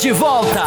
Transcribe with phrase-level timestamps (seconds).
[0.00, 0.64] de volta.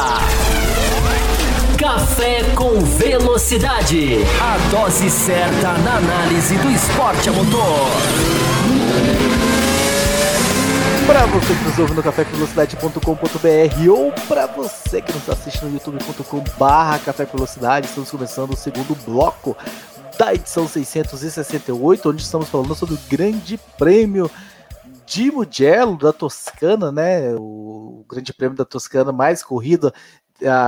[1.79, 4.17] Café com Velocidade.
[4.39, 7.89] A dose certa na análise do esporte a motor.
[11.07, 16.99] Para você que nos ouve no cafévelocidade.com.br ou para você que nos assiste no youtube.com/barra
[16.99, 19.57] Café Velocidade, estamos começando o segundo bloco
[20.15, 24.29] da edição 668, onde estamos falando sobre o Grande Prêmio
[25.05, 27.33] de Mugello da Toscana, né?
[27.35, 29.93] O Grande Prêmio da Toscana mais corrida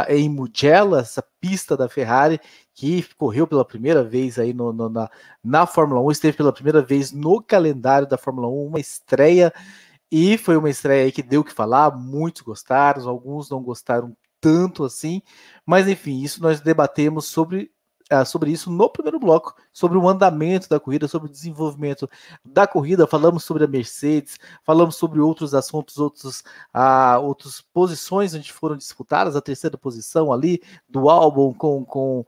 [0.07, 2.39] em Mugello, essa pista da Ferrari
[2.73, 5.09] que correu pela primeira vez aí no, no, na,
[5.43, 9.53] na Fórmula 1, esteve pela primeira vez no calendário da Fórmula 1, uma estreia
[10.11, 14.15] e foi uma estreia aí que deu o que falar, muitos gostaram, alguns não gostaram
[14.39, 15.21] tanto assim,
[15.65, 17.71] mas enfim, isso nós debatemos sobre
[18.25, 22.09] sobre isso no primeiro bloco, sobre o andamento da corrida, sobre o desenvolvimento
[22.43, 26.41] da corrida, falamos sobre a Mercedes, falamos sobre outros assuntos, outros,
[26.75, 32.25] uh, outras posições onde foram disputadas, a terceira posição ali do álbum com, com,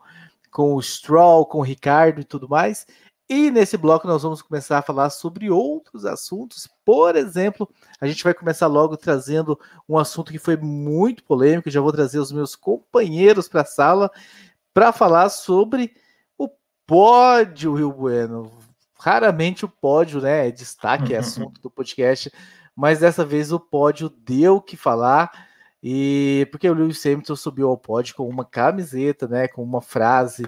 [0.50, 2.88] com o Stroll, com o Ricardo e tudo mais.
[3.30, 6.68] E nesse bloco nós vamos começar a falar sobre outros assuntos.
[6.86, 7.70] Por exemplo,
[8.00, 11.70] a gente vai começar logo trazendo um assunto que foi muito polêmico.
[11.70, 14.10] Já vou trazer os meus companheiros para a sala
[14.78, 15.92] para falar sobre
[16.38, 16.48] o
[16.86, 18.52] pódio Rio Bueno.
[19.00, 22.32] Raramente o pódio, né, é destaque, é assunto do podcast,
[22.76, 25.32] mas dessa vez o pódio deu o que falar.
[25.82, 30.46] E porque o Lewis Hamilton subiu ao pódio com uma camiseta, né, com uma frase,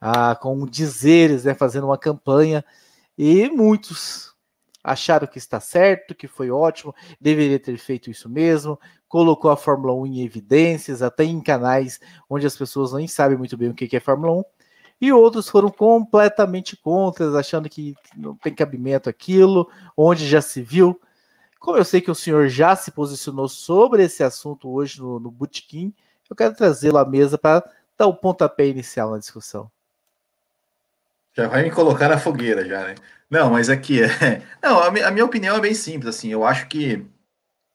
[0.00, 2.64] ah, com dizeres, né, fazendo uma campanha,
[3.18, 4.31] e muitos
[4.82, 9.94] acharam que está certo, que foi ótimo, deveria ter feito isso mesmo, colocou a Fórmula
[9.94, 13.96] 1 em evidências, até em canais onde as pessoas nem sabem muito bem o que
[13.96, 14.44] é Fórmula 1,
[15.00, 21.00] e outros foram completamente contra, achando que não tem cabimento aquilo, onde já se viu.
[21.58, 25.36] Como eu sei que o senhor já se posicionou sobre esse assunto hoje no, no
[26.30, 27.68] eu quero trazê-lo à mesa para
[27.98, 29.70] dar o pontapé inicial na discussão.
[31.34, 32.94] Já vai me colocar na fogueira, já, né?
[33.30, 34.08] Não, mas aqui é.
[34.62, 36.28] Não, a, a minha opinião é bem simples, assim.
[36.28, 37.06] Eu acho que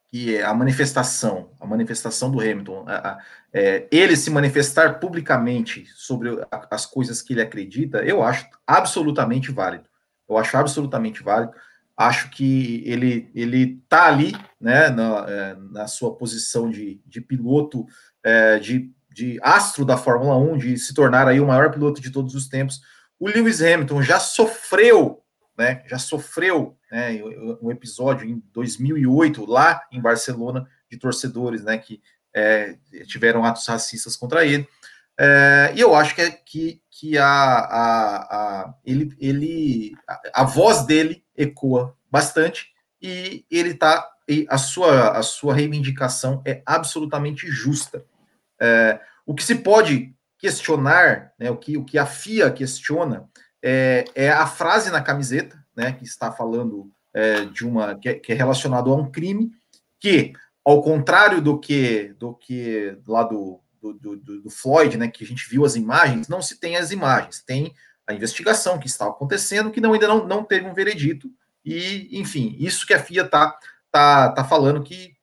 [0.09, 3.19] que a manifestação, a manifestação do Hamilton, a, a,
[3.53, 6.29] é, ele se manifestar publicamente sobre
[6.72, 9.84] as coisas que ele acredita, eu acho absolutamente válido.
[10.28, 11.51] Eu acho absolutamente válido.
[11.95, 17.85] Acho que ele ele está ali, né, na, é, na sua posição de, de piloto,
[18.24, 22.12] é, de, de astro da Fórmula 1, de se tornar aí o maior piloto de
[22.12, 22.81] todos os tempos.
[23.19, 25.23] O Lewis Hamilton já sofreu
[25.57, 27.19] né, já sofreu né,
[27.61, 32.01] um episódio em 2008 lá em Barcelona de torcedores, né, que
[32.33, 32.77] é,
[33.07, 34.67] tiveram atos racistas contra ele.
[35.19, 40.44] É, e eu acho que, é, que, que a, a, a, ele, ele, a, a,
[40.44, 42.67] voz dele ecoa bastante
[43.01, 44.07] e ele tá
[44.50, 48.06] a sua, a sua reivindicação é absolutamente justa.
[48.61, 53.27] É, o que se pode questionar, né, o, que, o que a FIA questiona,
[53.61, 58.13] é, é a frase na camiseta, né, que está falando é, de uma que é,
[58.13, 59.51] que é, relacionado a um crime,
[59.99, 60.33] que
[60.63, 65.27] ao contrário do que do que lá do, do, do, do Floyd, né, que a
[65.27, 67.73] gente viu as imagens, não se tem as imagens, tem
[68.05, 71.29] a investigação que está acontecendo, que não, ainda não, não teve um veredito,
[71.67, 73.59] e, enfim, isso que a FIA está
[73.91, 75.13] tá, tá falando que,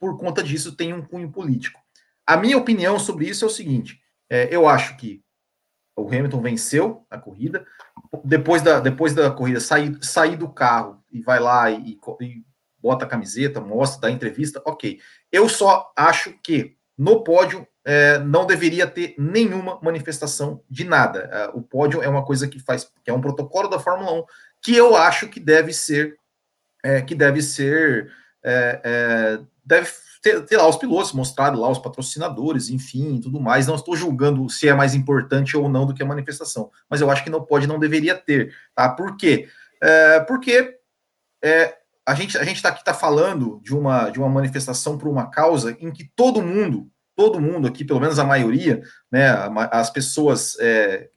[0.00, 1.78] por conta disso, tem um cunho político.
[2.26, 4.00] A minha opinião sobre isso é o seguinte:
[4.30, 5.22] é, eu acho que
[5.96, 7.66] o Hamilton venceu a corrida.
[8.24, 12.42] Depois da, depois da corrida, sair, sair do carro e vai lá e, e
[12.78, 15.00] bota a camiseta, mostra, dá entrevista, ok.
[15.30, 21.28] Eu só acho que no pódio é, não deveria ter nenhuma manifestação de nada.
[21.32, 24.24] É, o pódio é uma coisa que faz, que é um protocolo da Fórmula 1
[24.62, 26.18] que eu acho que deve ser,
[26.84, 28.12] é, que deve ser,
[28.42, 33.66] é, é, deve ter, ter, lá os pilotos, mostrar lá os patrocinadores, enfim, tudo mais.
[33.66, 37.10] Não estou julgando se é mais importante ou não do que a manifestação, mas eu
[37.10, 38.88] acho que não pode, não deveria ter, tá?
[38.88, 39.48] Por quê?
[39.82, 40.78] É, porque
[41.42, 45.08] é, a gente a gente está aqui tá falando de uma de uma manifestação por
[45.08, 49.30] uma causa em que todo mundo, todo mundo aqui, pelo menos a maioria, né,
[49.70, 51.08] as pessoas, é,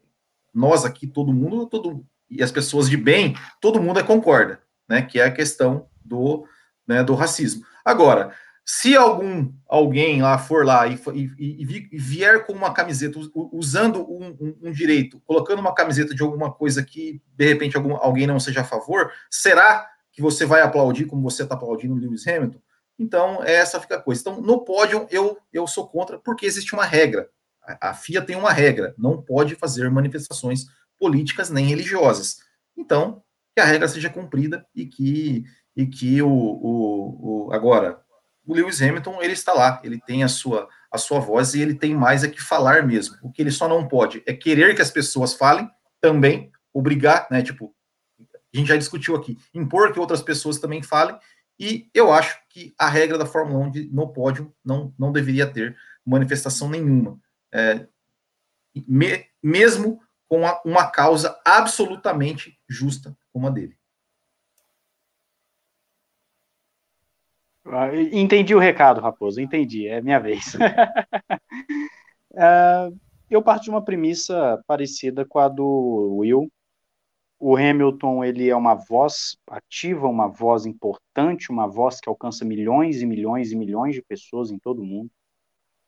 [0.53, 5.01] nós aqui, todo mundo, todo e as pessoas de bem, todo mundo é concorda, né?
[5.01, 6.47] Que é a questão do
[6.87, 7.63] né, do racismo.
[7.85, 8.33] Agora,
[8.65, 13.19] se algum alguém lá for lá e, e, e vier com uma camiseta,
[13.51, 17.95] usando um, um, um, direito, colocando uma camiseta de alguma coisa que de repente algum,
[17.97, 21.97] alguém não seja a favor, será que você vai aplaudir como você está aplaudindo o
[21.97, 22.59] Lewis Hamilton?
[22.97, 24.21] Então, essa fica a coisa.
[24.21, 27.29] Então, no pódio, eu, eu sou contra, porque existe uma regra.
[27.61, 30.67] A, a FIA tem uma regra: não pode fazer manifestações
[30.97, 32.37] políticas nem religiosas.
[32.77, 33.23] Então,
[33.55, 35.43] que a regra seja cumprida e que,
[35.75, 38.02] e que o, o, o agora
[38.45, 41.73] o Lewis Hamilton ele está lá, ele tem a sua a sua voz e ele
[41.73, 43.17] tem mais é que falar mesmo.
[43.23, 45.67] O que ele só não pode é querer que as pessoas falem
[45.99, 47.41] também, obrigar, né?
[47.41, 47.73] Tipo,
[48.19, 51.17] a gente já discutiu aqui, impor que outras pessoas também falem.
[51.59, 55.47] E eu acho que a regra da Fórmula 1 de, no pódio não, não deveria
[55.47, 55.75] ter
[56.05, 57.19] manifestação nenhuma.
[57.51, 57.87] É,
[58.87, 63.75] me, mesmo com a, uma causa absolutamente justa como a dele.
[68.11, 70.53] Entendi o recado, Raposo, entendi, é minha vez.
[70.55, 70.59] uh,
[73.29, 76.51] eu parto de uma premissa parecida com a do Will.
[77.39, 83.01] O Hamilton ele é uma voz ativa, uma voz importante, uma voz que alcança milhões
[83.01, 85.11] e milhões e milhões de pessoas em todo o mundo.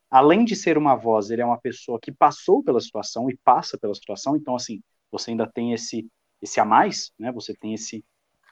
[0.09, 3.77] Além de ser uma voz, ele é uma pessoa que passou pela situação e passa
[3.77, 4.35] pela situação.
[4.35, 6.07] Então, assim, você ainda tem esse
[6.41, 7.31] esse a mais, né?
[7.31, 8.03] Você tem esse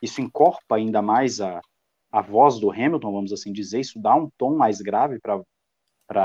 [0.01, 1.61] isso encorpa ainda mais a,
[2.13, 5.41] a voz do Hamilton, vamos assim dizer, isso dá um tom mais grave para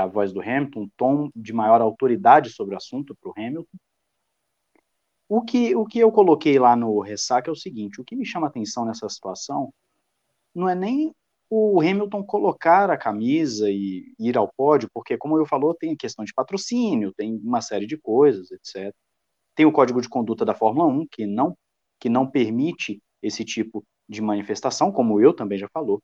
[0.03, 3.77] a voz do Hamilton, um tom de maior autoridade sobre o assunto para o Hamilton.
[5.27, 8.23] O que, o que eu coloquei lá no ressaca é o seguinte: o que me
[8.23, 9.73] chama atenção nessa situação
[10.53, 11.11] não é nem
[11.49, 16.23] o Hamilton colocar a camisa e ir ao pódio, porque, como eu falou, tem questão
[16.23, 18.93] de patrocínio, tem uma série de coisas, etc.
[19.55, 21.57] Tem o código de conduta da Fórmula 1, que não,
[21.99, 26.01] que não permite esse tipo de manifestação, como eu também já falou.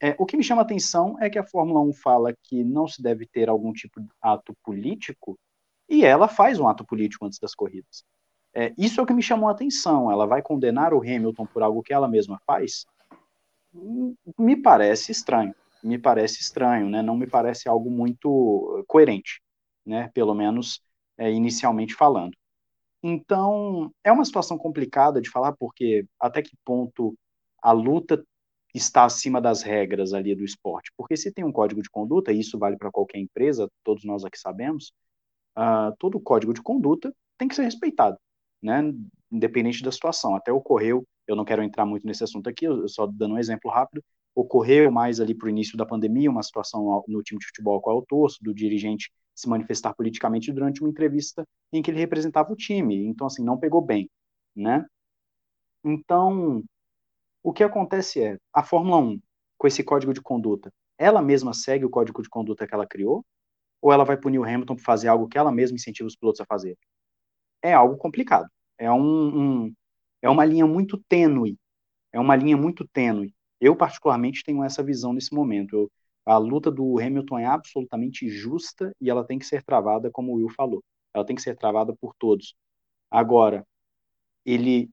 [0.00, 2.86] É, o que me chama a atenção é que a Fórmula 1 fala que não
[2.86, 5.38] se deve ter algum tipo de ato político
[5.88, 8.04] e ela faz um ato político antes das corridas.
[8.54, 10.10] É, isso é o que me chamou a atenção.
[10.10, 12.84] Ela vai condenar o Hamilton por algo que ela mesma faz?
[14.38, 15.54] Me parece estranho.
[15.82, 17.02] Me parece estranho, né?
[17.02, 19.40] Não me parece algo muito coerente,
[19.86, 20.10] né?
[20.12, 20.82] Pelo menos
[21.16, 22.36] é, inicialmente falando.
[23.02, 27.16] Então, é uma situação complicada de falar, porque até que ponto
[27.62, 28.22] a luta
[28.74, 30.92] está acima das regras ali do esporte.
[30.96, 34.24] Porque se tem um código de conduta, e isso vale para qualquer empresa, todos nós
[34.24, 34.92] aqui sabemos,
[35.56, 38.18] uh, todo código de conduta tem que ser respeitado,
[38.62, 38.82] né?
[39.30, 40.34] independente da situação.
[40.34, 43.70] Até ocorreu, eu não quero entrar muito nesse assunto aqui, eu só dando um exemplo
[43.70, 44.02] rápido,
[44.34, 47.98] ocorreu mais ali para o início da pandemia, uma situação no time de futebol qual
[47.98, 52.56] eu torço, do dirigente se manifestar politicamente durante uma entrevista em que ele representava o
[52.56, 53.06] time.
[53.06, 54.10] Então, assim, não pegou bem,
[54.54, 54.84] né?
[55.84, 56.62] Então,
[57.42, 59.20] o que acontece é, a Fórmula 1,
[59.56, 63.24] com esse código de conduta, ela mesma segue o código de conduta que ela criou?
[63.80, 66.40] Ou ela vai punir o Hamilton por fazer algo que ela mesma incentiva os pilotos
[66.40, 66.76] a fazer?
[67.62, 68.48] É algo complicado.
[68.76, 69.74] É, um, um,
[70.20, 71.56] é uma linha muito tênue.
[72.12, 73.32] É uma linha muito tênue.
[73.60, 75.74] Eu, particularmente, tenho essa visão nesse momento.
[75.74, 75.92] Eu,
[76.26, 80.36] a luta do Hamilton é absolutamente justa e ela tem que ser travada, como o
[80.36, 80.82] Will falou.
[81.14, 82.54] Ela tem que ser travada por todos.
[83.10, 83.66] Agora,
[84.44, 84.90] ele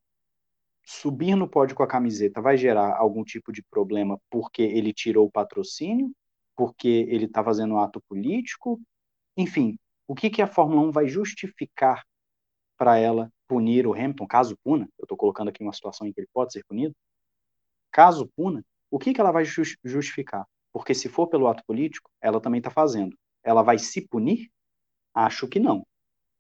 [0.86, 5.26] subir no pódio com a camiseta vai gerar algum tipo de problema porque ele tirou
[5.26, 6.12] o patrocínio,
[6.56, 8.80] porque ele está fazendo um ato político,
[9.36, 9.78] enfim,
[10.08, 12.06] o que, que a Fórmula 1 vai justificar
[12.78, 16.22] para ela punir o Hamilton, caso puna, eu estou colocando aqui uma situação em que
[16.22, 16.96] ele pode ser punido,
[17.92, 20.46] caso puna, o que, que ela vai justificar?
[20.72, 23.18] Porque se for pelo ato político, ela também está fazendo.
[23.44, 24.50] Ela vai se punir?
[25.14, 25.86] Acho que não.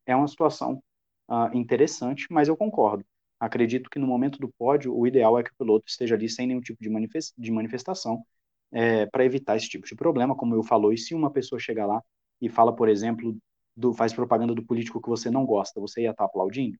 [0.05, 0.83] É uma situação
[1.29, 3.05] uh, interessante, mas eu concordo.
[3.39, 6.47] Acredito que no momento do pódio, o ideal é que o piloto esteja ali sem
[6.47, 8.25] nenhum tipo de, manifest de manifestação
[8.71, 10.93] é, para evitar esse tipo de problema, como eu falou.
[10.93, 12.01] E se uma pessoa chega lá
[12.41, 13.37] e fala, por exemplo,
[13.75, 16.77] do, faz propaganda do político que você não gosta, você ia estar tá aplaudindo?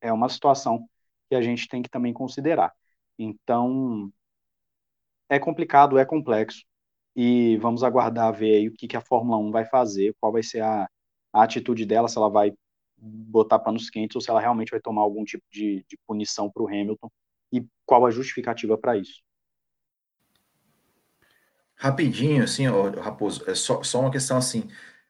[0.00, 0.88] É uma situação
[1.28, 2.72] que a gente tem que também considerar.
[3.18, 4.12] Então,
[5.28, 6.64] é complicado, é complexo,
[7.16, 10.42] e vamos aguardar ver aí o que, que a Fórmula 1 vai fazer, qual vai
[10.42, 10.88] ser a,
[11.32, 12.52] a atitude dela, se ela vai
[13.04, 16.62] botar panos quentes ou se ela realmente vai tomar algum tipo de, de punição para
[16.62, 17.10] o Hamilton
[17.52, 19.22] e qual a justificativa para isso.
[21.76, 24.68] Rapidinho, assim, ó, Raposo, é só, só uma questão assim,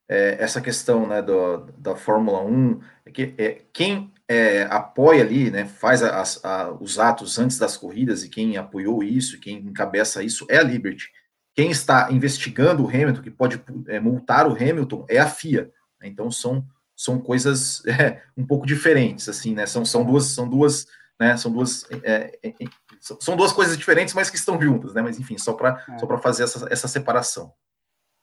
[0.09, 5.51] é, essa questão né, do, da Fórmula 1, é que é, quem é, apoia ali,
[5.51, 10.23] né, faz a, a, os atos antes das corridas e quem apoiou isso, quem encabeça
[10.23, 11.11] isso é a Liberty.
[11.55, 15.71] Quem está investigando o Hamilton, que pode é, multar o Hamilton, é a FIA.
[16.03, 19.67] Então são são coisas é, um pouco diferentes, assim, né?
[19.67, 20.87] São, são duas, são duas,
[21.19, 21.37] né?
[21.37, 22.55] São duas, é, é, é
[23.01, 25.03] são duas coisas diferentes, mas que estão juntas, né?
[25.03, 25.99] Mas enfim, só para é.
[25.99, 27.53] só para fazer essa, essa separação.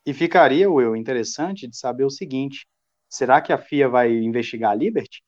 [0.04, 2.66] E ficaria, Will, interessante de saber o seguinte:
[3.08, 5.22] será que a FIA vai investigar a Liberty?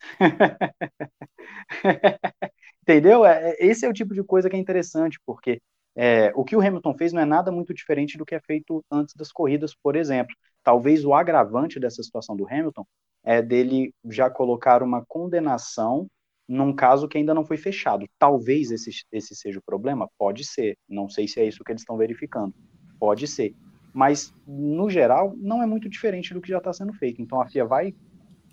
[2.82, 3.24] Entendeu?
[3.24, 5.60] É, esse é o tipo de coisa que é interessante, porque
[5.94, 8.84] é, o que o Hamilton fez não é nada muito diferente do que é feito
[8.90, 10.34] antes das corridas, por exemplo.
[10.62, 12.84] Talvez o agravante dessa situação do Hamilton
[13.24, 16.08] é dele já colocar uma condenação
[16.48, 18.06] num caso que ainda não foi fechado.
[18.18, 20.76] Talvez esse, esse seja o problema, pode ser.
[20.88, 22.54] Não sei se é isso que eles estão verificando.
[22.98, 23.54] Pode ser.
[23.92, 27.20] Mas, no geral, não é muito diferente do que já está sendo feito.
[27.20, 27.94] Então a FIA vai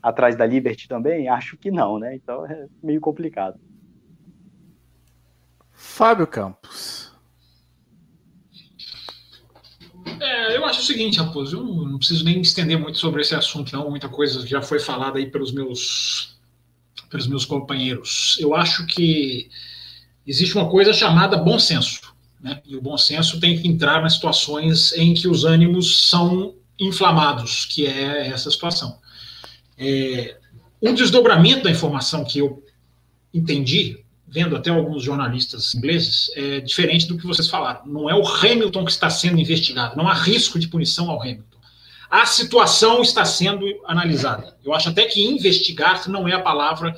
[0.02, 1.28] atrás da Liberty também?
[1.30, 2.16] Acho que não, né?
[2.16, 3.60] Então é meio complicado.
[5.72, 7.09] Fábio Campos.
[10.20, 13.76] É, eu acho o seguinte, Raposo, eu não preciso nem estender muito sobre esse assunto,
[13.76, 13.90] não.
[13.90, 16.38] Muita coisa já foi falada aí pelos meus,
[17.10, 18.38] pelos meus companheiros.
[18.40, 19.50] Eu acho que
[20.26, 22.02] existe uma coisa chamada bom senso.
[22.40, 22.62] Né?
[22.66, 27.66] E o bom senso tem que entrar nas situações em que os ânimos são inflamados,
[27.66, 28.98] que é essa situação.
[29.78, 30.38] É,
[30.82, 32.64] um desdobramento da informação que eu
[33.34, 37.82] entendi, vendo até alguns jornalistas ingleses, é diferente do que vocês falaram.
[37.86, 41.58] Não é o Hamilton que está sendo investigado, não há risco de punição ao Hamilton.
[42.10, 44.58] A situação está sendo analisada.
[44.64, 46.96] Eu acho até que investigar não é a palavra.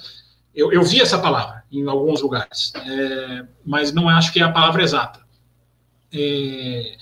[0.56, 4.52] Eu, eu vi essa palavra em alguns lugares, é, mas não acho que é a
[4.52, 5.20] palavra exata.
[6.14, 6.96] É,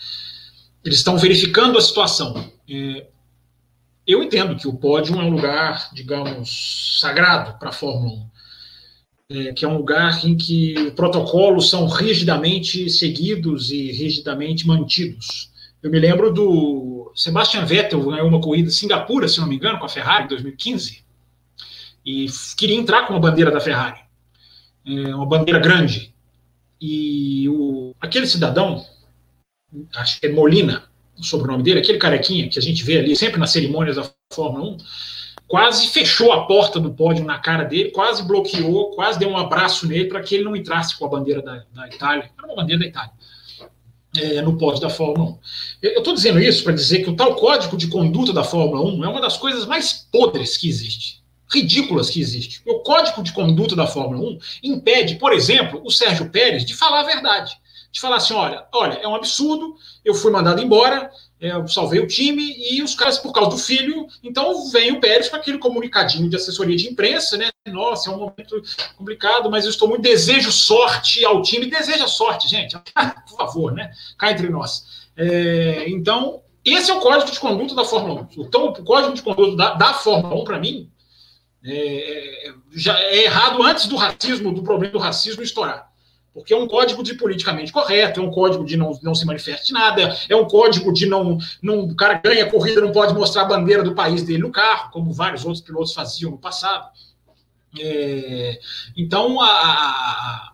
[0.84, 2.52] eles estão verificando a situação.
[2.70, 3.06] É,
[4.08, 8.30] eu entendo que o pódio é um lugar, digamos, sagrado para a Fórmula 1,
[9.32, 15.52] é, que é um lugar em que protocolos são rigidamente seguidos e rigidamente mantidos.
[15.84, 19.78] Eu me lembro do Sebastian Vettel ganhou uma corrida em Singapura, se não me engano,
[19.78, 21.04] com a Ferrari em 2015,
[22.04, 22.26] e
[22.58, 24.00] queria entrar com a bandeira da Ferrari,
[24.86, 26.14] é, uma bandeira grande.
[26.82, 28.84] E o, aquele cidadão,
[29.96, 33.40] acho que é Molina, o sobrenome dele, aquele carequinha que a gente vê ali sempre
[33.40, 34.78] nas cerimônias da Fórmula 1,
[35.50, 39.88] quase fechou a porta do pódio na cara dele, quase bloqueou, quase deu um abraço
[39.88, 42.84] nele para que ele não entrasse com a bandeira da, da Itália, era uma bandeira
[42.84, 43.12] da Itália,
[44.16, 45.38] é, no pódio da Fórmula 1.
[45.82, 49.04] Eu estou dizendo isso para dizer que o tal código de conduta da Fórmula 1
[49.04, 52.62] é uma das coisas mais podres que existe, ridículas que existe.
[52.68, 57.00] O código de conduta da Fórmula 1 impede, por exemplo, o Sérgio Pérez de falar
[57.00, 57.58] a verdade
[57.92, 59.76] de falar assim: olha, olha, é um absurdo,
[60.06, 64.08] eu fui mandado embora, eu salvei o time e os caras, por causa do filho,
[64.22, 67.50] então vem o Pérez com aquele comunicadinho de assessoria de imprensa, né?
[67.68, 68.62] Nossa, é um momento
[68.98, 70.02] complicado, mas eu estou muito.
[70.02, 72.78] Desejo sorte ao time, deseja sorte, gente,
[73.30, 73.92] por favor, né?
[74.18, 75.08] Cá entre nós.
[75.16, 78.42] É, então, esse é o código de conduta da Fórmula 1.
[78.42, 80.92] Então, o código de conduta da, da Fórmula 1, para mim,
[81.64, 85.89] é, é, já é errado antes do racismo, do problema do racismo estourar.
[86.40, 89.74] Porque é um código de politicamente correto, é um código de não, não se manifeste
[89.74, 91.82] nada, é um código de não, não.
[91.82, 94.90] O cara ganha a corrida, não pode mostrar a bandeira do país dele no carro,
[94.92, 96.90] como vários outros pilotos faziam no passado.
[97.78, 98.58] É,
[98.96, 100.52] então, a, a,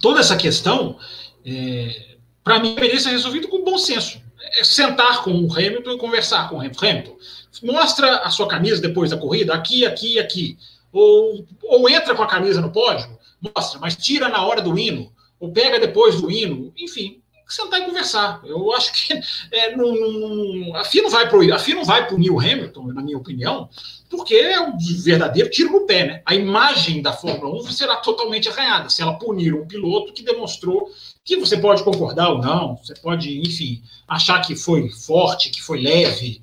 [0.00, 0.98] toda essa questão,
[1.46, 4.20] é, para mim, deveria ser resolvida com bom senso.
[4.58, 7.16] É sentar com o Hamilton e conversar com o Hamilton.
[7.62, 10.58] Mostra a sua camisa depois da corrida, aqui, aqui, aqui.
[10.92, 15.12] Ou, ou entra com a camisa no pódio mostra, mas tira na hora do hino,
[15.38, 17.22] ou pega depois do hino, enfim,
[17.52, 18.40] sentar e conversar.
[18.44, 19.12] Eu acho que
[19.52, 23.68] é, não, não, a FIA não vai pro, a punir o Hamilton, na minha opinião,
[24.08, 26.22] porque é um verdadeiro tiro no pé, né?
[26.24, 30.90] A imagem da Fórmula 1 será totalmente arranhada se ela punir um piloto que demonstrou
[31.24, 35.80] que você pode concordar ou não, você pode, enfim, achar que foi forte, que foi
[35.80, 36.40] leve,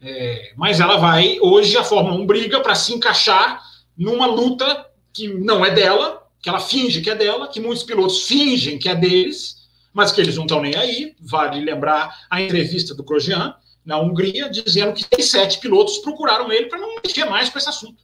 [0.00, 3.62] é, mas ela vai, hoje a Fórmula 1 briga para se encaixar
[3.96, 8.22] numa luta que não é dela, que ela finge que é dela, que muitos pilotos
[8.22, 11.14] fingem que é deles, mas que eles não estão nem aí.
[11.20, 13.54] Vale lembrar a entrevista do Grosjean
[13.84, 18.02] na Hungria, dizendo que sete pilotos procuraram ele para não mexer mais com esse assunto.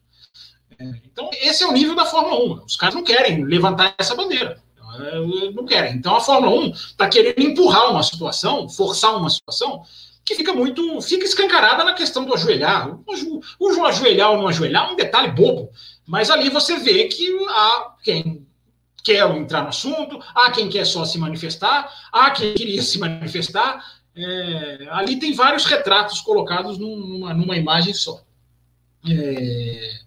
[0.79, 2.65] Então, esse é o nível da Fórmula 1.
[2.65, 4.61] Os caras não querem levantar essa bandeira.
[4.99, 5.95] É, não querem.
[5.95, 9.83] Então, a Fórmula 1 está querendo empurrar uma situação, forçar uma situação
[10.25, 11.01] que fica muito.
[11.01, 12.99] fica escancarada na questão do ajoelhar.
[13.07, 15.71] O, o ajoelhar ou não ajoelhar é um detalhe bobo.
[16.07, 18.47] Mas ali você vê que há quem
[19.03, 23.85] quer entrar no assunto, há quem quer só se manifestar, há quem queria se manifestar.
[24.15, 28.23] É, ali tem vários retratos colocados numa, numa imagem só.
[29.09, 30.01] É,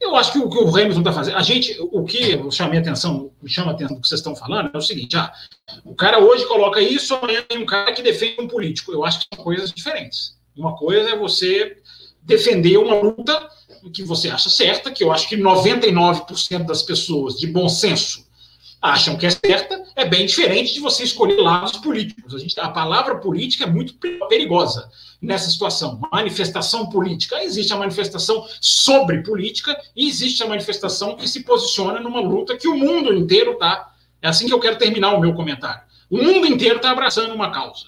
[0.00, 2.78] eu acho que o que o Hamilton está fazendo, a gente, o que eu chamei
[2.78, 5.30] atenção, me chama atenção do que vocês estão falando, é o seguinte: ah,
[5.84, 8.92] o cara hoje coloca isso, amanhã tem um cara que defende um político.
[8.92, 10.38] Eu acho que são coisas diferentes.
[10.56, 11.76] Uma coisa é você
[12.22, 13.48] defender uma luta
[13.88, 18.28] que você acha certa, que eu acho que 99% das pessoas de bom senso
[18.82, 22.34] acham que é certa, é bem diferente de você escolher lados políticos.
[22.34, 23.94] A, gente, a palavra política é muito
[24.28, 26.00] perigosa nessa situação.
[26.10, 27.42] Manifestação política.
[27.44, 32.68] Existe a manifestação sobre política e existe a manifestação que se posiciona numa luta que
[32.68, 33.92] o mundo inteiro está.
[34.22, 35.82] É assim que eu quero terminar o meu comentário.
[36.08, 37.86] O mundo inteiro está abraçando uma causa.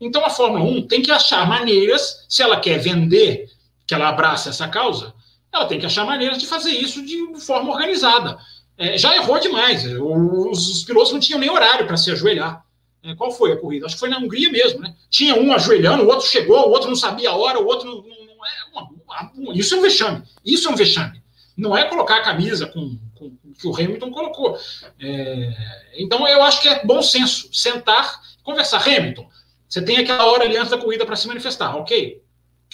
[0.00, 3.48] Então a Fórmula 1 tem que achar maneiras, se ela quer vender
[3.86, 5.14] que ela abraça essa causa,
[5.52, 8.38] ela tem que achar maneiras de fazer isso de forma organizada.
[8.78, 9.84] É, já errou demais.
[9.84, 12.64] Os, os, pilotos não tinham nem horário para se ajoelhar.
[13.02, 13.86] É, qual foi a corrida?
[13.86, 14.94] Acho que foi na Hungria mesmo, né?
[15.10, 17.96] Tinha um ajoelhando, o outro chegou, o outro não sabia a hora, o outro não.
[17.96, 18.90] não,
[19.36, 20.22] não é, isso é um vexame.
[20.44, 21.22] Isso é um vexame.
[21.56, 24.58] Não é colocar a camisa com, com, com que o Hamilton colocou.
[24.98, 25.52] É,
[25.98, 28.82] então eu acho que é bom senso sentar, conversar.
[28.88, 29.28] Hamilton,
[29.68, 32.22] você tem aquela hora ali antes da corrida para se manifestar, ok?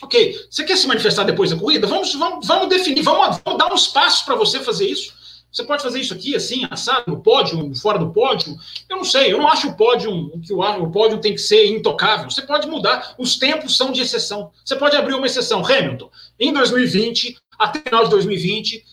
[0.02, 1.86] Ok, você quer se manifestar depois da corrida?
[1.86, 5.12] Vamos, vamos, vamos definir, vamos, vamos dar uns passos para você fazer isso.
[5.50, 8.54] Você pode fazer isso aqui, assim, assado, no pódio, fora do pódio.
[8.88, 11.66] Eu não sei, eu não acho o pódio que o, o pódio tem que ser
[11.66, 12.30] intocável.
[12.30, 14.50] Você pode mudar, os tempos são de exceção.
[14.64, 15.64] Você pode abrir uma exceção.
[15.64, 18.84] Hamilton, em 2020, até final de 2020,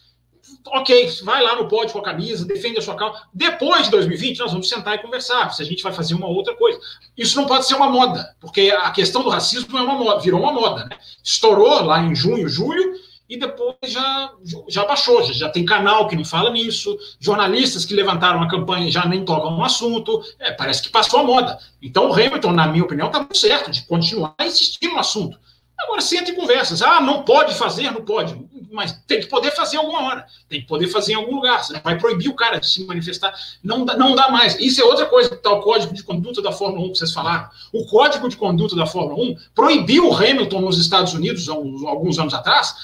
[0.67, 3.21] ok, vai lá no pódio com a camisa, defende a sua causa.
[3.33, 6.55] Depois de 2020, nós vamos sentar e conversar se a gente vai fazer uma outra
[6.55, 6.79] coisa.
[7.17, 10.41] Isso não pode ser uma moda, porque a questão do racismo é uma moda, virou
[10.41, 10.85] uma moda.
[10.85, 10.97] Né?
[11.23, 12.95] Estourou lá em junho, julho,
[13.27, 14.31] e depois já,
[14.67, 18.89] já baixou, já, já, tem canal que não fala nisso, jornalistas que levantaram a campanha
[18.91, 21.57] já nem tocam no assunto, é, parece que passou a moda.
[21.81, 25.39] Então o Hamilton, na minha opinião, está muito certo de continuar insistindo no assunto.
[25.77, 26.75] Agora senta e conversa.
[26.87, 28.35] Ah, não pode fazer, não pode.
[28.71, 30.25] Mas tem que poder fazer alguma hora.
[30.47, 31.63] Tem que poder fazer em algum lugar.
[31.63, 33.33] Você vai proibir o cara de se manifestar.
[33.63, 34.59] Não dá, não dá mais.
[34.59, 37.13] Isso é outra coisa que está o código de conduta da Fórmula 1 que vocês
[37.13, 37.49] falaram.
[37.73, 42.33] O código de conduta da Fórmula 1 proibiu o Hamilton nos Estados Unidos, alguns anos
[42.33, 42.75] atrás,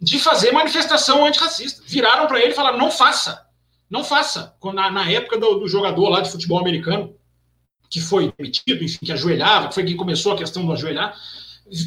[0.00, 1.82] de fazer manifestação antirracista.
[1.86, 3.46] Viraram para ele e falaram: não faça,
[3.90, 4.54] não faça.
[4.72, 7.14] Na, na época do, do, jogador lá de futebol americano,
[7.90, 11.16] que foi demitido, enfim, que ajoelhava, que foi quem começou a questão do ajoelhar.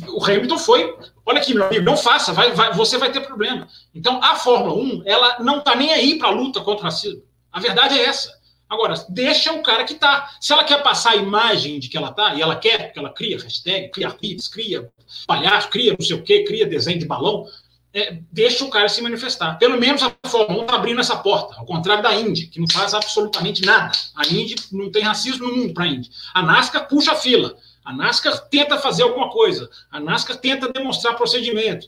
[0.10, 0.96] O Hamilton foi,
[1.26, 3.68] olha aqui, meu amigo, não faça, vai, vai, você vai ter problema.
[3.96, 7.24] Então, a Fórmula 1, ela não está nem aí para a luta contra o racismo.
[7.52, 8.42] A verdade é essa.
[8.70, 10.30] Agora, deixa o cara que tá.
[10.40, 13.10] Se ela quer passar a imagem de que ela tá, e ela quer, porque ela
[13.10, 14.90] cria hashtag, cria tweets, cria
[15.28, 17.46] palhaço, cria não sei o quê, cria desenho de balão,
[17.94, 19.58] é, deixa o cara se manifestar.
[19.58, 22.68] Pelo menos a Fórmula 1 está abrindo essa porta, ao contrário da Indy, que não
[22.68, 23.92] faz absolutamente nada.
[24.16, 26.10] A Indy não tem racismo no mundo para a Indy.
[26.34, 27.58] A NASCAR puxa a fila.
[27.92, 29.70] A NASCAR tenta fazer alguma coisa.
[29.92, 31.86] A NASCAR tenta demonstrar procedimento.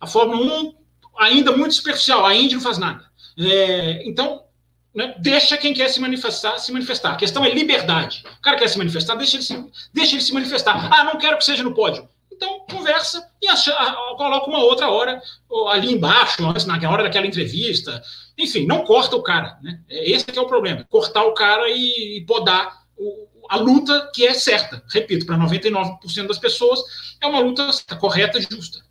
[0.00, 0.74] A Fórmula 1
[1.16, 2.26] ainda muito superficial.
[2.26, 3.04] A Indy não faz nada.
[3.38, 4.42] É, então,
[4.92, 7.12] né, deixa quem quer se manifestar se manifestar.
[7.12, 8.24] A questão é liberdade.
[8.38, 10.92] O cara quer se manifestar, deixa ele se, deixa ele se manifestar.
[10.92, 12.08] Ah, não quero que seja no pódio.
[12.32, 13.72] Então, conversa e acha,
[14.16, 15.22] coloca uma outra hora
[15.68, 18.02] ali embaixo, antes, na hora daquela entrevista.
[18.36, 19.56] Enfim, não corta o cara.
[19.62, 19.78] Né?
[19.88, 20.84] É, esse é o problema.
[20.90, 22.83] Cortar o cara e, e podar
[23.48, 24.82] a luta que é certa.
[24.88, 26.80] Repito, para 99% das pessoas,
[27.20, 28.84] é uma luta correta e justa.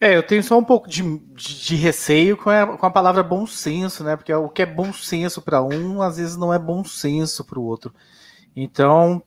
[0.00, 3.22] É, eu tenho só um pouco de, de, de receio com a, com a, palavra
[3.22, 4.16] bom senso, né?
[4.16, 7.60] Porque o que é bom senso para um, às vezes não é bom senso para
[7.60, 7.94] o outro.
[8.56, 9.22] Então,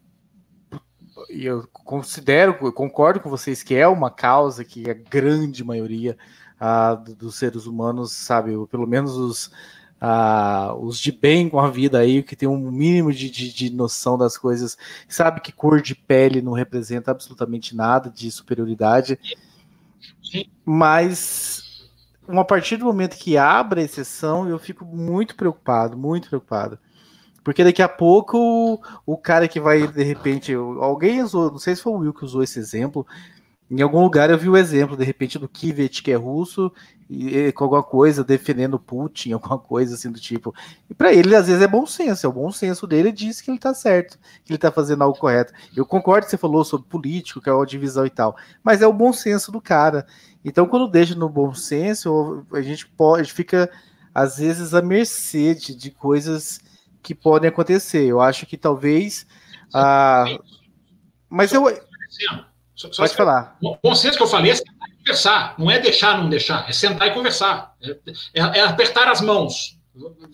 [1.30, 6.18] eu considero, eu concordo com vocês que é uma causa que a grande maioria
[6.60, 9.52] uh, dos seres humanos, sabe, pelo menos os,
[10.02, 13.70] uh, os de bem com a vida aí, que tem um mínimo de, de, de,
[13.70, 14.78] noção das coisas,
[15.08, 19.20] sabe que cor de pele não representa absolutamente nada de superioridade,
[20.64, 21.90] mas
[22.28, 26.80] a partir do momento que abre a exceção, eu fico muito preocupado, muito preocupado.
[27.44, 31.76] Porque daqui a pouco o, o cara que vai, de repente, alguém usou, não sei
[31.76, 33.06] se foi o Will que usou esse exemplo,
[33.70, 36.72] em algum lugar eu vi o exemplo, de repente, do Kivet, que é russo,
[37.10, 40.54] e, com alguma coisa defendendo Putin, alguma coisa assim do tipo.
[40.90, 42.26] E para ele, às vezes, é bom senso.
[42.26, 45.18] É o bom senso dele diz que ele tá certo, que ele tá fazendo algo
[45.18, 45.54] correto.
[45.76, 48.88] Eu concordo que você falou sobre político, que é uma divisão e tal, mas é
[48.88, 50.06] o bom senso do cara.
[50.44, 53.70] Então, quando deixa no bom senso, a gente pode, a gente fica,
[54.14, 56.60] às vezes, à mercê de, de coisas
[57.02, 58.06] que podem acontecer.
[58.06, 59.26] Eu acho que talvez.
[59.74, 60.26] Ah,
[61.28, 61.66] mas eu.
[62.76, 63.58] Só, só Pode falar.
[63.62, 65.56] O bom senso que eu falei é sentar e conversar.
[65.58, 66.70] Não é deixar, não deixar.
[66.70, 67.74] É sentar e conversar.
[67.82, 67.92] É,
[68.34, 69.80] é, é, apertar as mãos.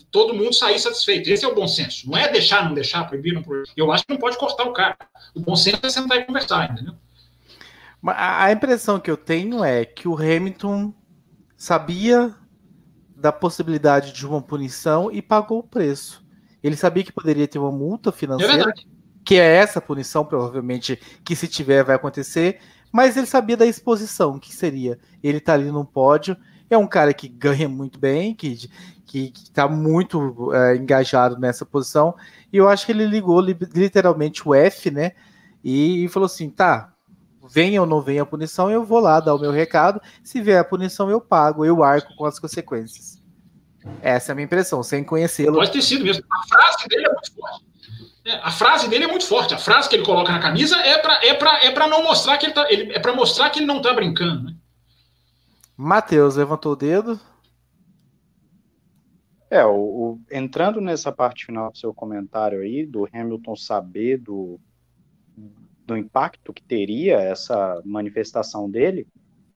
[0.09, 1.29] Todo mundo sair satisfeito.
[1.29, 2.09] Esse é o bom senso.
[2.09, 3.71] Não é deixar, não deixar, proibir, não proibir.
[3.77, 4.97] Eu acho que não pode cortar o cara.
[5.35, 6.95] O bom senso é sentar e conversar, entendeu?
[8.03, 10.91] A impressão que eu tenho é que o Hamilton
[11.55, 12.35] sabia
[13.15, 16.25] da possibilidade de uma punição e pagou o preço.
[16.63, 18.90] Ele sabia que poderia ter uma multa financeira, é
[19.31, 22.59] que é essa punição, provavelmente, que se tiver vai acontecer,
[22.91, 24.99] mas ele sabia da exposição que seria.
[25.23, 26.35] Ele tá ali no pódio,
[26.69, 28.69] é um cara que ganha muito bem, que,
[29.05, 32.13] que, está muito é, engajado nessa posição,
[32.51, 35.13] e eu acho que ele ligou literalmente o F, né?
[35.63, 36.91] E, e falou assim: tá,
[37.49, 40.01] venha ou não venha a punição, eu vou lá dar o meu recado.
[40.21, 43.23] Se vier a punição, eu pago, eu arco com as consequências.
[44.01, 45.53] Essa é a minha impressão, sem conhecê-lo.
[45.55, 46.21] Pode ter sido mesmo.
[46.29, 47.70] A frase dele é muito forte.
[48.25, 49.53] É, a frase dele é muito forte.
[49.53, 52.37] A frase que ele coloca na camisa é para é pra, é pra não mostrar
[52.37, 52.71] que ele tá.
[52.71, 54.43] Ele, é para mostrar que ele não tá brincando.
[54.43, 54.55] Né?
[55.75, 57.19] Matheus levantou o dedo.
[59.49, 64.57] É, o, o, entrando nessa parte final do seu comentário aí, do Hamilton saber do,
[65.85, 69.05] do impacto que teria essa manifestação dele,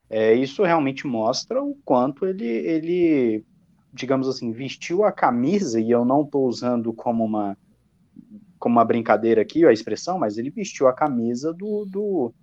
[0.09, 3.45] é, isso realmente mostra o quanto ele, ele,
[3.93, 7.57] digamos assim, vestiu a camisa, e eu não estou usando como uma,
[8.65, 12.33] como uma brincadeira aqui a expressão, mas ele vestiu a camisa do, do,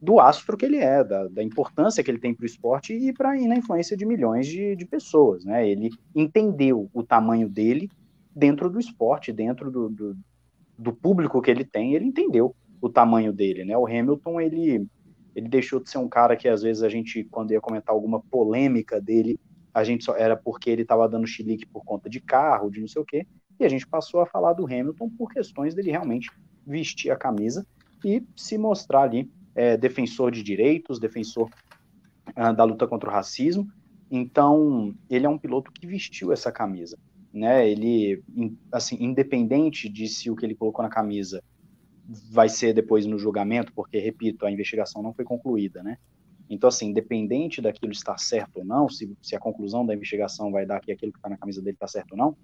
[0.00, 3.12] do astro que ele é, da, da importância que ele tem para o esporte e
[3.12, 5.44] para na influência de milhões de, de pessoas.
[5.44, 5.68] Né?
[5.68, 7.90] Ele entendeu o tamanho dele
[8.34, 10.16] dentro do esporte, dentro do, do,
[10.78, 13.62] do, público que ele tem, ele entendeu o tamanho dele.
[13.66, 13.76] Né?
[13.76, 14.86] O Hamilton, ele,
[15.36, 18.20] ele deixou de ser um cara que às vezes a gente, quando ia comentar alguma
[18.20, 19.38] polêmica dele,
[19.74, 22.88] a gente só era porque ele estava dando chilique por conta de carro, de não
[22.88, 23.26] sei o quê,
[23.58, 26.30] e a gente passou a falar do Hamilton por questões dele realmente
[26.66, 27.66] vestir a camisa
[28.04, 31.50] e se mostrar ali é, defensor de direitos, defensor
[32.30, 33.68] uh, da luta contra o racismo.
[34.10, 36.96] Então, ele é um piloto que vestiu essa camisa,
[37.32, 37.68] né?
[37.68, 38.22] Ele,
[38.72, 41.42] assim, independente de se o que ele colocou na camisa
[42.30, 45.98] vai ser depois no julgamento, porque, repito, a investigação não foi concluída, né?
[46.48, 50.64] Então, assim, independente daquilo estar certo ou não, se, se a conclusão da investigação vai
[50.64, 52.36] dar que aquilo que está na camisa dele está certo ou não,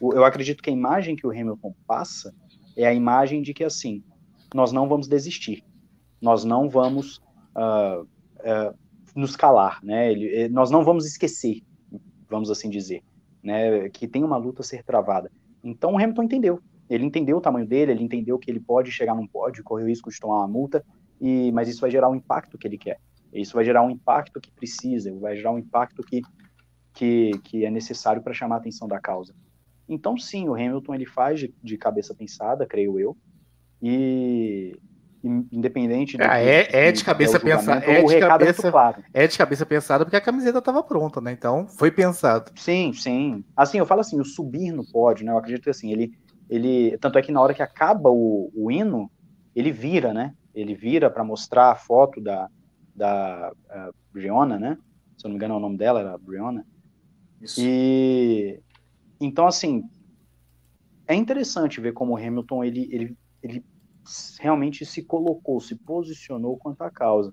[0.00, 2.34] eu acredito que a imagem que o Hamilton passa
[2.76, 4.02] é a imagem de que, assim,
[4.54, 5.64] nós não vamos desistir
[6.22, 7.20] nós não vamos
[7.56, 8.78] uh, uh,
[9.16, 10.12] nos calar, né?
[10.12, 11.60] Ele, eh, nós não vamos esquecer,
[12.30, 13.02] vamos assim dizer,
[13.42, 13.88] né?
[13.88, 15.30] Que tem uma luta a ser travada.
[15.64, 16.60] Então o Hamilton entendeu.
[16.88, 19.88] Ele entendeu o tamanho dele, ele entendeu que ele pode chegar num pódio, correr o
[19.88, 20.84] risco de tomar uma multa,
[21.20, 23.00] e, mas isso vai gerar o impacto que ele quer.
[23.32, 26.20] Isso vai gerar um impacto que precisa, vai gerar um impacto que,
[26.92, 29.34] que, que é necessário para chamar a atenção da causa.
[29.92, 33.16] Então, sim, o Hamilton ele faz de, de cabeça pensada, creio eu,
[33.82, 34.76] e,
[35.24, 39.04] independente ah, é, é de cabeça pensada é de cabeça, é, claro.
[39.14, 41.32] é de cabeça pensada porque a camiseta estava pronta né?
[41.32, 42.50] Então foi pensado.
[42.56, 43.44] Sim sim.
[43.56, 45.32] Assim eu falo assim o subir no pódio né?
[45.32, 46.12] Eu acredito que assim ele
[46.50, 49.10] ele tanto é que na hora que acaba o, o hino
[49.54, 50.34] ele vira né?
[50.54, 52.48] Ele vira para mostrar a foto da
[52.94, 53.52] da
[54.12, 54.76] Briona né?
[55.16, 56.66] Se eu não me engano é o nome dela era Briona.
[57.40, 57.60] Isso.
[57.60, 58.60] e
[59.24, 59.84] então assim
[61.06, 63.64] é interessante ver como o Hamilton ele ele, ele
[64.40, 67.32] realmente se colocou, se posicionou quanto à causa.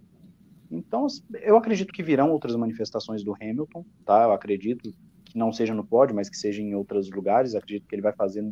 [0.71, 1.07] Então,
[1.41, 4.23] eu acredito que virão outras manifestações do Hamilton, tá?
[4.23, 4.93] Eu acredito
[5.25, 7.55] que não seja no pódio, mas que seja em outros lugares.
[7.55, 8.43] acredito que ele vai fazer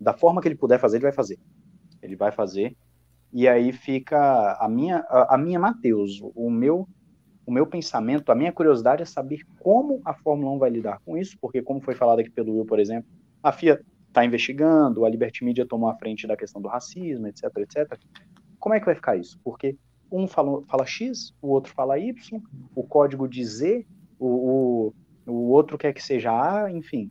[0.00, 1.38] da forma que ele puder fazer, ele vai fazer.
[2.02, 2.76] Ele vai fazer.
[3.32, 6.88] E aí fica a minha, a, a minha Mateus, o meu,
[7.46, 11.16] o meu pensamento, a minha curiosidade é saber como a Fórmula 1 vai lidar com
[11.16, 13.08] isso, porque como foi falado aqui pelo Will, por exemplo,
[13.42, 17.44] a FIA está investigando, a Liberty Media tomou a frente da questão do racismo, etc,
[17.58, 17.98] etc.
[18.58, 19.38] Como é que vai ficar isso?
[19.44, 19.76] Porque
[20.10, 22.40] um fala, fala X, o outro fala Y,
[22.74, 23.84] o código diz Z,
[24.18, 24.92] o,
[25.26, 27.10] o, o outro quer que seja A, enfim.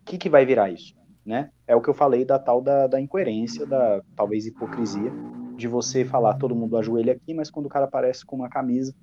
[0.00, 0.94] O que, que vai virar isso?
[1.24, 1.50] Né?
[1.66, 5.12] É o que eu falei da tal da, da incoerência, da talvez hipocrisia,
[5.56, 8.94] de você falar todo mundo ajoelha aqui, mas quando o cara aparece com uma camisa,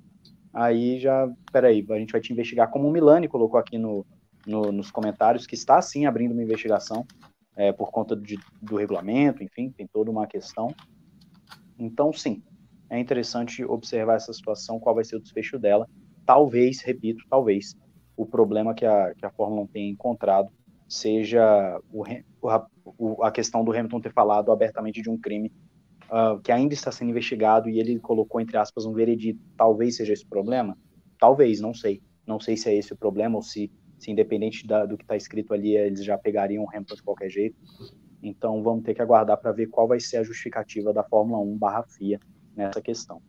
[0.54, 4.06] aí já, peraí, a gente vai te investigar, como o Milani colocou aqui no,
[4.46, 7.06] no, nos comentários que está sim abrindo uma investigação
[7.56, 10.74] é, por conta de, do regulamento, enfim, tem toda uma questão.
[11.78, 12.44] Então, sim,
[12.90, 15.88] é interessante observar essa situação, qual vai ser o desfecho dela.
[16.26, 17.76] Talvez, repito, talvez,
[18.16, 20.50] o problema que a, que a Fórmula 1 tenha encontrado
[20.88, 25.52] seja o, a questão do Hamilton ter falado abertamente de um crime
[26.14, 29.42] uh, que ainda está sendo investigado e ele colocou, entre aspas, um veredito.
[29.58, 30.78] Talvez seja esse o problema?
[31.20, 32.02] Talvez, não sei.
[32.26, 33.72] Não sei se é esse o problema ou se
[34.04, 37.30] se independente da, do que está escrito ali, eles já pegariam o Hamilton de qualquer
[37.30, 37.56] jeito.
[38.22, 41.58] Então vamos ter que aguardar para ver qual vai ser a justificativa da Fórmula 1
[41.58, 42.20] barra FIA
[42.56, 43.22] nessa questão.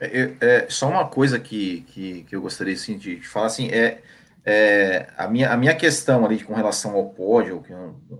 [0.00, 3.68] É, é, só uma coisa que, que, que eu gostaria assim, de, de falar assim,
[3.68, 4.02] é,
[4.44, 7.62] é, a, minha, a minha questão ali com relação ao pódio,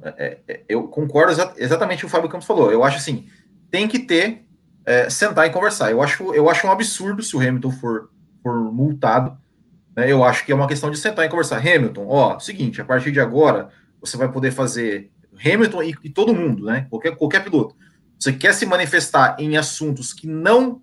[0.02, 2.70] é, é, eu concordo exa exatamente o que o Fábio Campos falou.
[2.70, 3.26] Eu acho assim,
[3.70, 4.44] tem que ter,
[4.84, 5.90] é, sentar e conversar.
[5.90, 8.10] Eu acho, eu acho um absurdo se o Hamilton for,
[8.42, 9.38] for multado
[9.98, 10.12] né?
[10.12, 11.58] Eu acho que é uma questão de sentar e conversar.
[11.58, 13.68] Hamilton, ó, seguinte, a partir de agora
[14.00, 15.10] você vai poder fazer
[15.44, 16.86] Hamilton e, e todo mundo, né?
[16.88, 17.74] Qualquer, qualquer piloto.
[18.16, 20.80] Você quer se manifestar em assuntos que não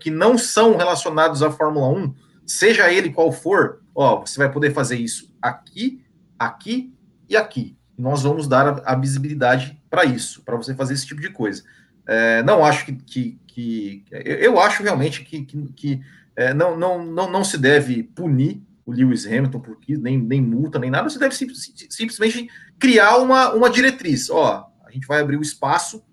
[0.00, 4.72] que não são relacionados à Fórmula 1, seja ele qual for, ó, você vai poder
[4.72, 6.04] fazer isso aqui,
[6.38, 6.94] aqui
[7.28, 7.76] e aqui.
[7.98, 11.64] Nós vamos dar a, a visibilidade para isso, para você fazer esse tipo de coisa.
[12.06, 16.00] É, não acho que, que, que eu, eu, acho realmente que, que, que
[16.36, 20.78] é, não, não, não, não se deve punir o Lewis Hamilton por nem, nem multa,
[20.78, 21.48] nem nada, você deve sim,
[21.90, 24.30] simplesmente criar uma, uma diretriz.
[24.30, 26.04] Ó, a gente vai abrir o espaço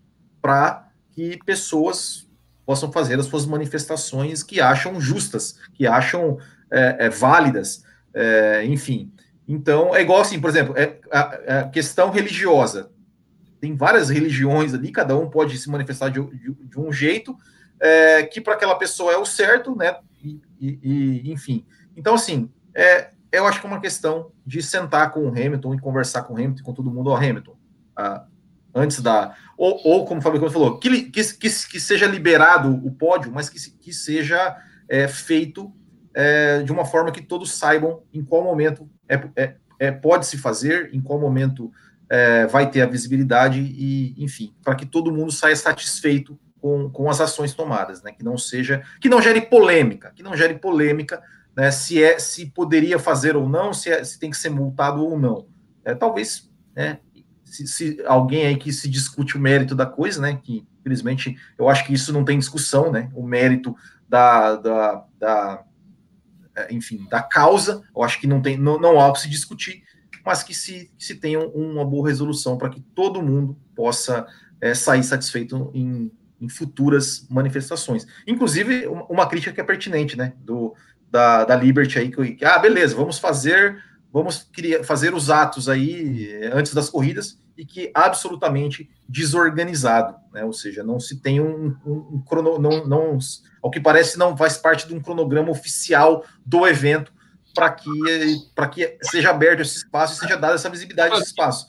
[0.41, 2.27] para que pessoas
[2.65, 6.39] possam fazer as suas manifestações que acham justas, que acham
[6.71, 9.11] é, é, válidas, é, enfim.
[9.47, 12.89] Então, é igual assim, por exemplo, é, a, a questão religiosa.
[13.59, 17.35] Tem várias religiões ali, cada um pode se manifestar de, de, de um jeito,
[17.79, 19.95] é, que para aquela pessoa é o certo, né?
[20.21, 21.65] E, e, enfim.
[21.95, 22.49] Então, assim,
[23.31, 26.37] eu acho que é uma questão de sentar com o Hamilton e conversar com o
[26.37, 27.55] Hamilton, com todo mundo, ó, Hamilton,
[28.75, 29.33] antes da.
[29.57, 33.47] Ou, ou como o Fábio falou, que, que, que, que, seja liberado o pódio, mas
[33.49, 34.57] que, que seja
[34.89, 35.73] é, feito
[36.15, 40.37] é, de uma forma que todos saibam em qual momento é, é, é pode se
[40.37, 41.69] fazer, em qual momento
[42.09, 47.09] é, vai ter a visibilidade e, enfim, para que todo mundo saia satisfeito com, com
[47.09, 48.13] as ações tomadas, né?
[48.13, 51.21] Que não seja, que não gere polêmica, que não gere polêmica,
[51.55, 51.69] né?
[51.69, 55.19] Se é, se poderia fazer ou não, se, é, se tem que ser multado ou
[55.19, 55.47] não.
[55.83, 56.99] É, talvez, né?
[57.43, 60.39] Se, se, alguém aí que se discute o mérito da coisa, né?
[60.41, 63.09] Que infelizmente eu acho que isso não tem discussão, né?
[63.13, 63.75] O mérito
[64.07, 65.63] da, da, da
[66.69, 69.83] enfim, da causa, eu acho que não tem, não, não há o que se discutir,
[70.25, 74.25] mas que se, se tenha uma boa resolução para que todo mundo possa
[74.59, 78.07] é, sair satisfeito em, em futuras manifestações.
[78.25, 80.73] Inclusive, uma crítica que é pertinente, né, do,
[81.11, 86.29] da, da Liberty aí, que, ah, beleza, vamos fazer, vamos criar, fazer os atos aí
[86.31, 91.75] eh, antes das corridas, e que absolutamente desorganizado, né, ou seja, não se tem um,
[91.85, 93.17] um, um crono, não, não,
[93.65, 97.11] ao que parece, não faz parte de um cronograma oficial do evento
[97.51, 97.89] para que,
[98.71, 101.65] que seja aberto esse espaço e seja dada essa visibilidade desse espaço.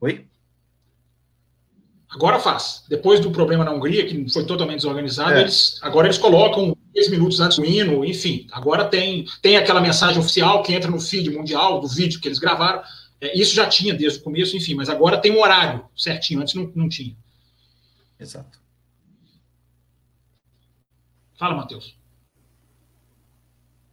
[0.00, 0.28] Oi?
[2.08, 2.84] Agora faz.
[2.88, 5.40] Depois do problema na Hungria, que foi totalmente desorganizado, é.
[5.40, 8.46] eles, agora eles colocam 10 minutos antes do hino, enfim.
[8.52, 12.38] Agora tem, tem aquela mensagem oficial que entra no feed mundial do vídeo que eles
[12.38, 12.80] gravaram.
[13.20, 16.54] É, isso já tinha desde o começo, enfim, mas agora tem um horário certinho, antes
[16.54, 17.16] não, não tinha.
[18.20, 18.59] Exato.
[21.40, 21.98] Fala, Matheus.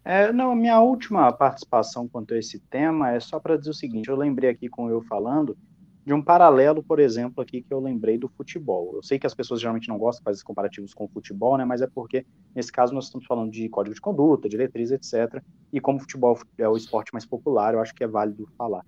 [0.04, 4.10] É, não, minha última participação quanto a esse tema é só para dizer o seguinte:
[4.10, 5.58] eu lembrei aqui com eu falando
[6.06, 8.92] de um paralelo, por exemplo, aqui que eu lembrei do futebol.
[8.96, 11.64] Eu sei que as pessoas geralmente não gostam de fazer comparativos com o futebol, né?
[11.64, 15.42] Mas é porque, nesse caso, nós estamos falando de código de conduta, diretriz, etc.
[15.72, 18.86] E como o futebol é o esporte mais popular, eu acho que é válido falar.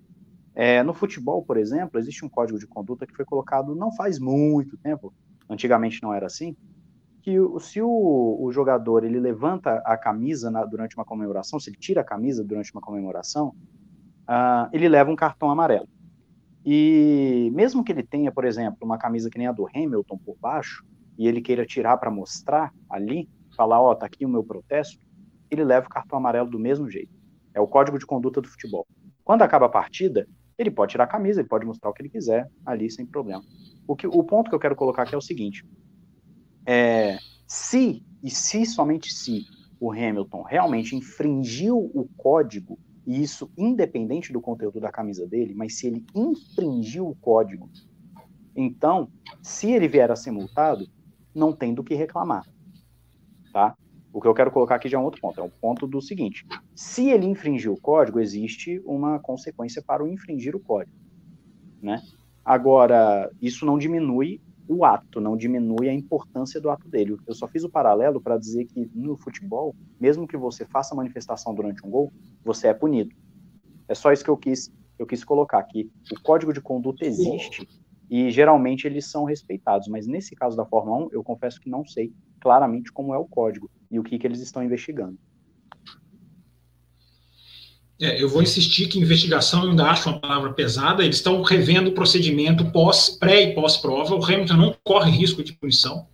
[0.54, 4.18] É, no futebol, por exemplo, existe um código de conduta que foi colocado não faz
[4.18, 5.14] muito tempo,
[5.48, 6.54] antigamente não era assim,
[7.22, 11.76] que se o, o jogador ele levanta a camisa na, durante uma comemoração, se ele
[11.76, 13.48] tira a camisa durante uma comemoração,
[14.28, 15.88] uh, ele leva um cartão amarelo.
[16.64, 20.36] E mesmo que ele tenha, por exemplo, uma camisa que nem a do Hamilton por
[20.38, 20.84] baixo,
[21.18, 24.98] e ele queira tirar para mostrar ali, falar, ó, oh, tá aqui o meu protesto,
[25.50, 27.12] ele leva o cartão amarelo do mesmo jeito.
[27.54, 28.86] É o código de conduta do futebol.
[29.24, 32.08] Quando acaba a partida, ele pode tirar a camisa, ele pode mostrar o que ele
[32.08, 33.42] quiser ali sem problema.
[33.86, 35.66] O, que, o ponto que eu quero colocar aqui é o seguinte:
[36.66, 39.44] é, se, e se somente se,
[39.80, 45.78] o Hamilton realmente infringiu o código e isso independente do conteúdo da camisa dele, mas
[45.78, 47.70] se ele infringiu o código,
[48.54, 49.10] então,
[49.42, 50.86] se ele vier a ser multado,
[51.34, 52.46] não tem do que reclamar,
[53.52, 53.74] tá?
[54.12, 56.02] O que eu quero colocar aqui já é um outro ponto, é um ponto do
[56.02, 56.44] seguinte:
[56.74, 60.96] se ele infringir o código, existe uma consequência para o infringir o código,
[61.80, 62.02] né?
[62.44, 64.40] Agora, isso não diminui
[64.72, 67.16] o ato, não diminui a importância do ato dele.
[67.26, 71.52] Eu só fiz o paralelo para dizer que no futebol, mesmo que você faça manifestação
[71.52, 72.12] durante um gol,
[72.44, 73.12] você é punido.
[73.88, 75.90] É só isso que eu quis, eu quis colocar aqui.
[76.12, 77.66] O código de conduta existe
[78.08, 81.84] e geralmente eles são respeitados, mas nesse caso da Fórmula 1, eu confesso que não
[81.84, 85.18] sei claramente como é o código e o que, que eles estão investigando.
[88.00, 91.04] É, eu vou insistir que investigação eu ainda acho uma palavra pesada.
[91.04, 94.14] Eles estão revendo o procedimento pós, pré e pós-prova.
[94.14, 96.08] O Hamilton não corre risco de punição.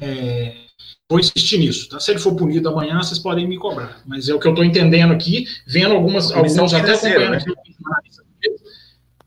[0.00, 0.56] É,
[1.08, 1.88] vou insistir nisso.
[1.88, 2.00] Tá?
[2.00, 4.02] Se ele for punido amanhã, vocês podem me cobrar.
[4.04, 7.44] Mas é o que eu estou entendendo aqui, vendo algumas, alguns até acompanhando né?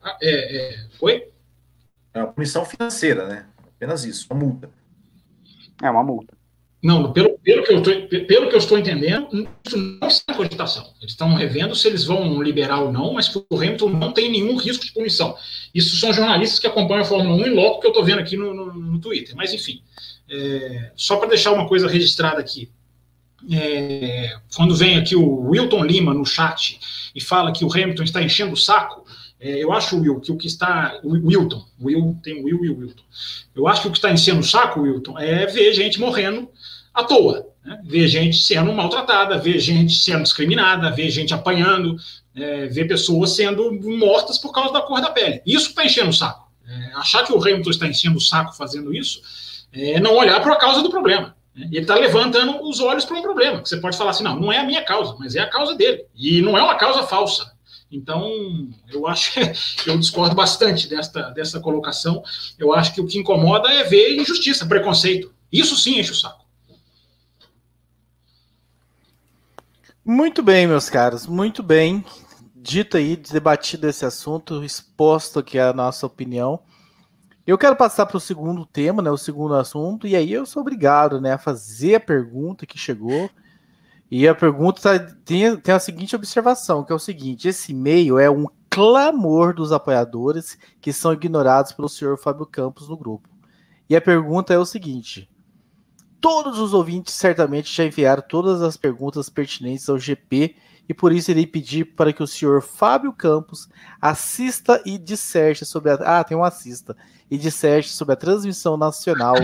[0.02, 1.30] Ah, é, é, Oi?
[2.14, 3.46] É uma punição financeira, né?
[3.76, 4.70] Apenas isso, uma multa.
[5.82, 6.39] É uma multa.
[6.82, 7.92] Não, pelo, pelo, que eu tô,
[8.26, 9.28] pelo que eu estou entendendo,
[9.66, 10.94] isso não está em cogitação.
[11.02, 14.32] Eles estão revendo se eles vão liberar ou não, mas que o Hamilton não tem
[14.32, 15.36] nenhum risco de punição.
[15.76, 18.38] Isso são jornalistas que acompanham a Fórmula 1 em loco que eu estou vendo aqui
[18.38, 19.36] no, no, no, Twitter.
[19.36, 19.82] Mas, enfim,
[20.30, 22.70] é, só para deixar uma coisa registrada aqui.
[23.52, 26.80] É, quando vem aqui o Wilton Lima no chat
[27.14, 29.06] e fala que o Hamilton está enchendo o saco,
[29.40, 31.00] é, eu acho, Will, que o que está.
[31.04, 33.04] Wilton, Will, tem Will e Wilton.
[33.56, 36.50] Eu acho que o que está enchendo o saco, Wilton, é ver gente morrendo
[36.94, 37.48] à toa.
[37.64, 37.82] Né?
[37.86, 41.96] Ver gente sendo maltratada, ver gente sendo discriminada, ver gente apanhando,
[42.36, 45.42] é, ver pessoas sendo mortas por causa da cor da pele.
[45.46, 46.52] Isso está enchendo o saco.
[46.68, 49.22] É, achar que o Hamilton está enchendo o saco fazendo isso
[49.72, 51.36] é não olhar para a causa do problema.
[51.56, 54.52] Ele está levantando os olhos para um problema, que você pode falar assim, não, não
[54.52, 56.06] é a minha causa, mas é a causa dele.
[56.16, 57.52] E não é uma causa falsa.
[57.92, 59.40] Então, eu acho que
[59.90, 62.24] eu discordo bastante desta, dessa colocação.
[62.58, 65.34] Eu acho que o que incomoda é ver injustiça, preconceito.
[65.52, 66.46] Isso sim enche o saco.
[70.06, 72.04] Muito bem, meus caros, muito bem.
[72.56, 76.60] Dito aí, debatido esse assunto, exposto aqui a nossa opinião.
[77.46, 80.62] Eu quero passar para o segundo tema, né, o segundo assunto, e aí eu sou
[80.62, 83.30] obrigado né, a fazer a pergunta que chegou.
[84.12, 88.18] E a pergunta tá, tem, tem a seguinte observação, que é o seguinte: esse e-mail
[88.18, 93.30] é um clamor dos apoiadores que são ignorados pelo senhor Fábio Campos no grupo.
[93.90, 95.30] E a pergunta é o seguinte:
[96.20, 100.56] todos os ouvintes certamente já enviaram todas as perguntas pertinentes ao GP
[100.88, 103.70] e por isso irei pedir para que o senhor Fábio Campos
[104.02, 106.20] assista e disserte sobre a.
[106.20, 106.98] Ah, tem um assista.
[107.30, 109.36] E disserte sobre a transmissão nacional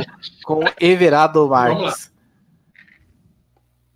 [0.44, 2.12] com Everardo Marques.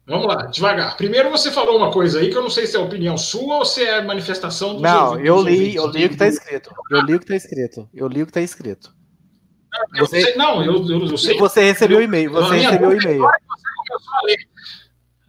[0.10, 0.98] Vamos lá, devagar.
[0.98, 3.66] Primeiro você falou uma coisa aí que eu não sei se é opinião sua ou
[3.66, 6.72] se é manifestação dos Não, ouvintes, eu li, eu li o que está escrito.
[6.90, 7.90] Eu li o que está escrito.
[7.94, 8.92] Eu li o que está escrito.
[9.72, 11.38] Não, você, sei, não, eu, eu, eu sei.
[11.38, 12.32] Você recebeu o e-mail.
[12.32, 13.24] Você recebeu o e-mail.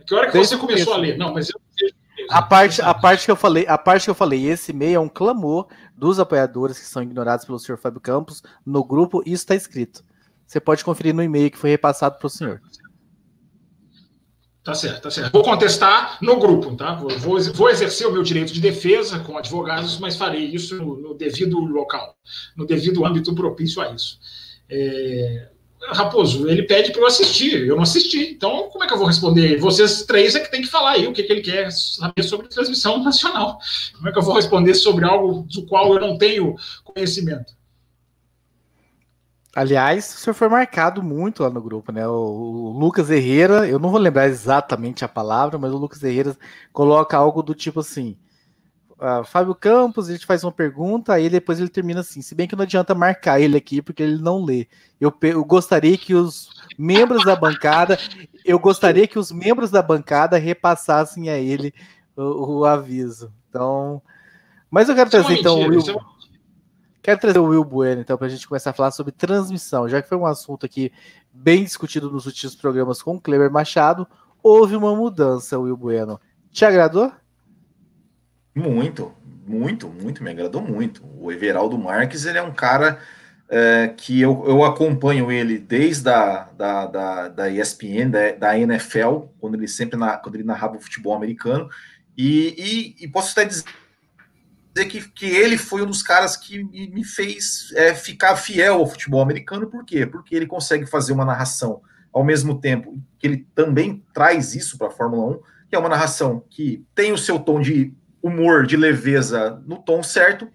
[0.07, 1.19] Que hora que você começou a ler?
[1.19, 1.61] Não, mas eu
[2.31, 5.01] a parte, a parte que eu falei, a parte que eu falei, esse e-mail é
[5.01, 5.67] um clamor
[5.97, 10.05] dos apoiadores que são ignorados pelo senhor Fábio Campos no grupo, isso está escrito.
[10.47, 12.61] Você pode conferir no e-mail que foi repassado para o senhor.
[14.63, 15.33] Tá certo, tá certo.
[15.33, 16.95] Vou contestar no grupo, tá?
[16.95, 21.15] Vou, vou, exercer o meu direito de defesa com advogados, mas farei isso no, no
[21.15, 22.15] devido local,
[22.55, 24.19] no devido âmbito propício a isso.
[24.69, 25.49] É,
[25.89, 29.07] Raposo, ele pede para eu assistir, eu não assisti, então como é que eu vou
[29.07, 29.59] responder?
[29.59, 32.49] Vocês três é que tem que falar aí o que, que ele quer saber sobre
[32.49, 33.59] transmissão nacional.
[33.95, 37.55] Como é que eu vou responder sobre algo do qual eu não tenho conhecimento?
[39.55, 42.07] Aliás, o senhor foi marcado muito lá no grupo, né?
[42.07, 46.37] O, o, Lucas Herrera, eu não vou lembrar exatamente a palavra, mas o Lucas Herrera
[46.73, 48.17] coloca algo do tipo assim:
[48.93, 52.23] uh, Fábio Campos, a gente faz uma pergunta, aí depois ele termina assim.
[52.23, 54.69] Se bem que não adianta marcar ele aqui, porque ele não lê.
[55.01, 57.99] Eu, eu gostaria que os membros da bancada,
[58.45, 61.75] eu gostaria que os membros da bancada repassassem a ele
[62.17, 63.33] o, o aviso.
[63.49, 64.01] Então,
[64.71, 65.81] mas eu quero é trazer então o Will.
[65.81, 66.20] É
[67.03, 70.03] Quero trazer o Will Bueno, então, para a gente começar a falar sobre transmissão, já
[70.03, 70.93] que foi um assunto aqui
[71.33, 74.07] bem discutido nos últimos programas com o Kleber Machado.
[74.43, 76.21] Houve uma mudança, Will Bueno.
[76.51, 77.11] Te agradou?
[78.55, 79.15] Muito,
[79.47, 81.03] muito, muito, me agradou muito.
[81.19, 82.99] O Everaldo Marques, ele é um cara
[83.49, 89.23] é, que eu, eu acompanho ele desde a, da, da, da ESPN, da, da NFL,
[89.41, 91.69] quando ele sempre na, quando ele narrava o futebol americano,
[92.17, 93.65] e, e, e posso até dizer
[94.75, 98.87] dizer que, que ele foi um dos caras que me fez é, ficar fiel ao
[98.87, 100.07] futebol americano, por quê?
[100.07, 104.89] Porque ele consegue fazer uma narração ao mesmo tempo que ele também traz isso para
[104.89, 108.77] a Fórmula 1, que é uma narração que tem o seu tom de humor, de
[108.77, 110.49] leveza no tom certo,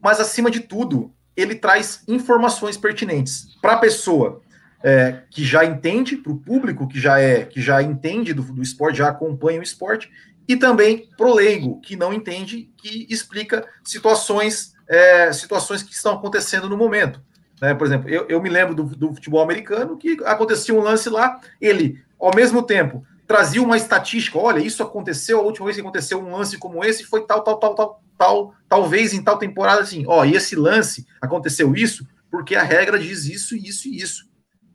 [0.00, 4.40] mas acima de tudo, ele traz informações pertinentes para a pessoa
[4.82, 8.62] é, que já entende, para o público que já é, que já entende do, do
[8.62, 10.10] esporte, já acompanha o esporte,
[10.50, 16.68] e também pro leigo, que não entende, que explica situações, é, situações que estão acontecendo
[16.68, 17.22] no momento.
[17.62, 17.72] Né?
[17.72, 21.40] Por exemplo, eu, eu me lembro do, do, futebol americano que acontecia um lance lá,
[21.60, 26.20] ele, ao mesmo tempo, trazia uma estatística, olha, isso aconteceu, a última vez que aconteceu
[26.20, 30.04] um lance como esse foi tal, tal, tal, tal, tal, talvez em tal temporada assim,
[30.08, 34.28] ó, e esse lance aconteceu isso porque a regra diz isso, isso e isso.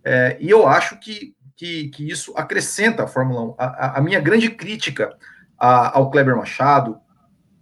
[0.05, 3.55] É, e eu acho que, que, que, isso acrescenta a Fórmula 1.
[3.57, 5.17] A, a, a minha grande crítica
[5.57, 6.99] a, ao Kleber Machado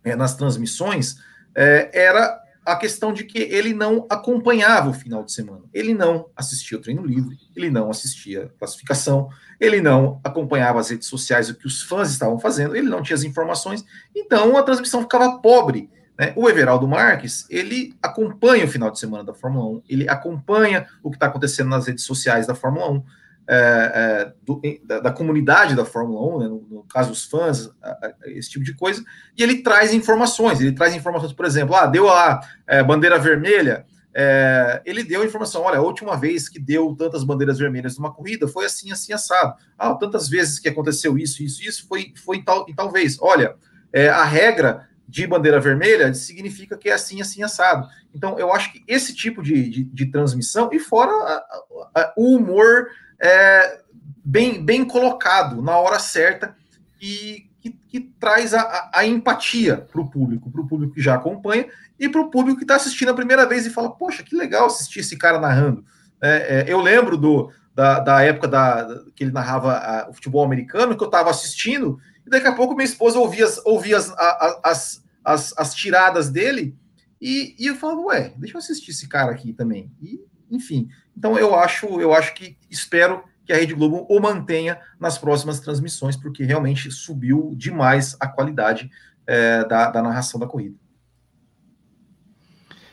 [0.03, 1.17] é, nas transmissões
[1.55, 5.63] é, era a questão de que ele não acompanhava o final de semana.
[5.73, 9.29] Ele não assistia o treino livre, ele não assistia a classificação,
[9.59, 13.15] ele não acompanhava as redes sociais, o que os fãs estavam fazendo, ele não tinha
[13.15, 13.83] as informações,
[14.15, 15.89] então a transmissão ficava pobre.
[16.17, 16.31] Né?
[16.35, 21.09] O Everaldo Marques, ele acompanha o final de semana da Fórmula 1, ele acompanha o
[21.09, 23.03] que está acontecendo nas redes sociais da Fórmula 1,
[23.47, 27.69] é, é, do, da, da, comunidade da Fórmula 1, né, no, no, caso os fãs,
[27.81, 29.03] a, a, esse tipo de coisa,
[29.37, 33.85] e ele traz informações, ele traz informações, por exemplo, ah, deu a é, bandeira vermelha,
[34.15, 38.13] é, ele deu a informação, olha, a última vez que deu tantas bandeiras vermelhas numa
[38.13, 39.55] corrida foi assim, assim, assado.
[39.77, 43.17] Ah, tantas vezes que aconteceu isso, isso, isso, foi, foi tal, em tal vez.
[43.19, 43.55] Olha,
[43.91, 47.87] é, a regra de bandeira vermelha significa que é assim, assim, assado.
[48.13, 52.87] Então, eu acho que esse tipo de, de, de transmissão, e fora a, o humor
[53.23, 53.79] é,
[54.23, 56.53] bem, bem colocado na hora certa
[57.01, 61.15] e que, que traz a, a empatia para o público, para o público que já
[61.15, 61.65] acompanha
[61.97, 64.65] e para o público que está assistindo a primeira vez e fala: Poxa, que legal
[64.65, 65.85] assistir esse cara narrando.
[66.21, 70.43] É, é, eu lembro do, da, da época da, que ele narrava a, o futebol
[70.43, 71.97] americano, que eu estava assistindo,
[72.27, 74.13] e daqui a pouco minha esposa ouvia as, ouvia as,
[74.61, 76.75] as, as, as tiradas dele,
[77.21, 79.89] e, e eu falava, ué, deixa eu assistir esse cara aqui também.
[80.01, 80.19] E,
[80.53, 80.87] enfim,
[81.17, 85.59] então eu acho, eu acho que espero que a Rede Globo o mantenha nas próximas
[85.59, 88.89] transmissões, porque realmente subiu demais a qualidade
[89.27, 90.75] é, da, da narração da corrida.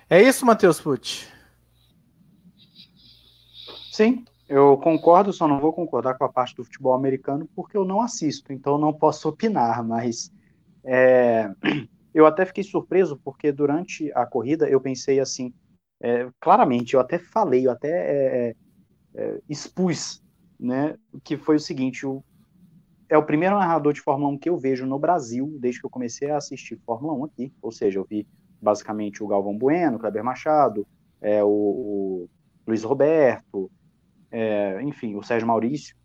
[0.08, 1.28] É isso, Matheus Pucci?
[3.92, 7.84] Sim, eu concordo, só não vou concordar com a parte do futebol americano porque eu
[7.84, 10.32] não assisto, então não posso opinar, mas
[10.82, 11.50] é,
[12.12, 15.52] eu até fiquei surpreso porque durante a corrida eu pensei assim,
[16.02, 18.54] é, claramente, eu até falei, eu até é, é,
[19.14, 20.22] é expus,
[20.58, 22.22] né, que foi o seguinte, o,
[23.08, 25.90] é o primeiro narrador de Fórmula 1 que eu vejo no Brasil desde que eu
[25.90, 28.26] comecei a assistir Fórmula 1 aqui, ou seja, eu vi
[28.60, 30.86] basicamente o Galvão Bueno, o Kleber Machado,
[31.20, 32.28] é, o, o
[32.66, 33.70] Luiz Roberto,
[34.30, 35.96] é, enfim, o Sérgio Maurício.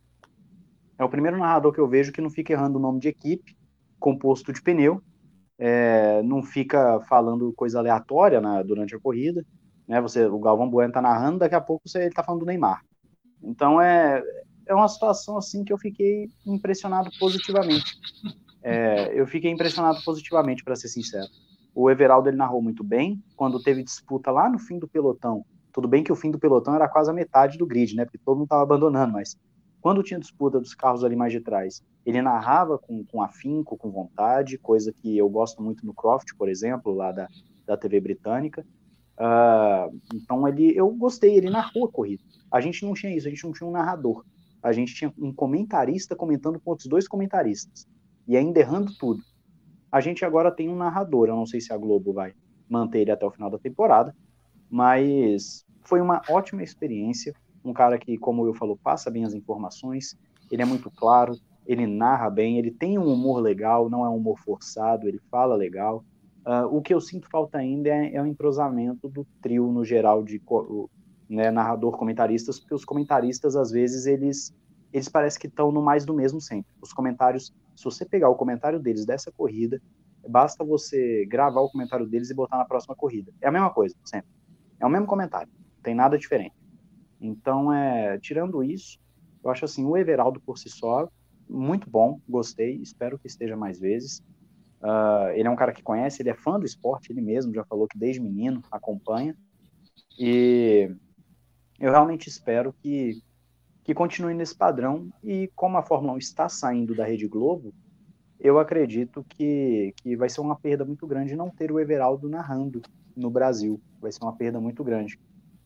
[0.98, 3.56] É o primeiro narrador que eu vejo que não fica errando o nome de equipe,
[4.00, 5.02] composto de pneu,
[5.58, 9.46] é, não fica falando coisa aleatória na, durante a corrida.
[9.88, 10.02] Né?
[10.02, 12.84] Você, o Galvão Bueno está narrando, daqui a pouco você, ele está falando do Neymar.
[13.44, 14.24] Então é,
[14.66, 17.98] é uma situação assim que eu fiquei impressionado positivamente.
[18.64, 21.28] É, eu fiquei impressionado positivamente, para ser sincero.
[21.74, 23.24] O Everaldo ele narrou muito bem.
[23.36, 26.74] Quando teve disputa lá no fim do pelotão, tudo bem que o fim do pelotão
[26.74, 28.06] era quase a metade do grid, né?
[28.06, 29.38] Porque todo mundo estava abandonando, mas
[29.82, 33.92] quando tinha disputa dos carros ali mais de trás, ele narrava com, com afinco, com
[33.92, 37.28] vontade, coisa que eu gosto muito no Croft, por exemplo, lá da,
[37.68, 38.66] da TV britânica.
[39.18, 42.24] Uh, então ele, eu gostei, ele narrou a corrida.
[42.52, 44.24] A gente não tinha isso, a gente não tinha um narrador.
[44.62, 47.88] A gente tinha um comentarista comentando com outros dois comentaristas.
[48.28, 49.22] E ainda errando tudo.
[49.92, 52.34] A gente agora tem um narrador, eu não sei se a Globo vai
[52.68, 54.16] manter ele até o final da temporada,
[54.70, 57.34] mas foi uma ótima experiência.
[57.64, 60.18] Um cara que, como eu falo, passa bem as informações,
[60.52, 61.36] ele é muito claro,
[61.66, 65.56] ele narra bem, ele tem um humor legal, não é um humor forçado, ele fala
[65.56, 66.04] legal.
[66.46, 70.24] Uh, o que eu sinto falta ainda é, é o entrosamento do trio no geral
[70.24, 70.42] de
[71.28, 74.54] né, narrador comentaristas, porque os comentaristas às vezes eles
[74.94, 76.72] eles parecem que estão no mais do mesmo sempre.
[76.82, 79.82] Os comentários, se você pegar o comentário deles dessa corrida,
[80.26, 83.30] basta você gravar o comentário deles e botar na próxima corrida.
[83.42, 84.30] É a mesma coisa, sempre.
[84.80, 85.52] É o mesmo comentário
[85.86, 86.56] tem nada diferente.
[87.22, 89.00] Então, é, tirando isso,
[89.44, 91.08] eu acho assim, o Everaldo por si só,
[91.48, 94.22] muito bom, gostei, espero que esteja mais vezes.
[94.86, 97.64] Uh, ele é um cara que conhece, ele é fã do esporte, ele mesmo já
[97.64, 99.36] falou que desde menino acompanha.
[100.20, 100.96] E
[101.80, 103.24] eu realmente espero que,
[103.84, 105.10] que continue nesse padrão.
[105.24, 107.74] E como a Fórmula 1 está saindo da Rede Globo,
[108.40, 112.84] eu acredito que, que vai ser uma perda muito grande não ter o Everaldo narrando
[113.16, 113.82] no Brasil.
[114.00, 115.20] Vai ser uma perda muito grande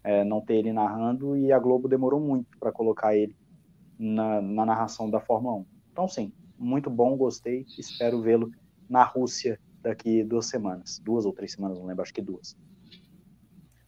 [0.03, 3.35] é, não ter ele narrando e a Globo demorou muito para colocar ele
[3.97, 5.65] na, na, narração da Fórmula 1.
[5.91, 8.49] Então, sim, muito bom, gostei, espero vê-lo
[8.89, 12.55] na Rússia daqui duas semanas, duas ou três semanas, não lembro, acho que duas.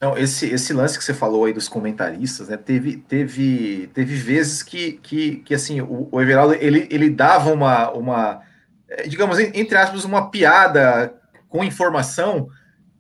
[0.02, 4.64] Não, esse, esse lance que você falou aí dos comentaristas, né, teve, teve, teve vezes
[4.64, 8.42] que, que, que assim, o, o Everaldo, ele, ele dava uma, uma,
[8.90, 11.14] é, digamos, entre aspas, uma piada
[11.48, 12.50] com informação,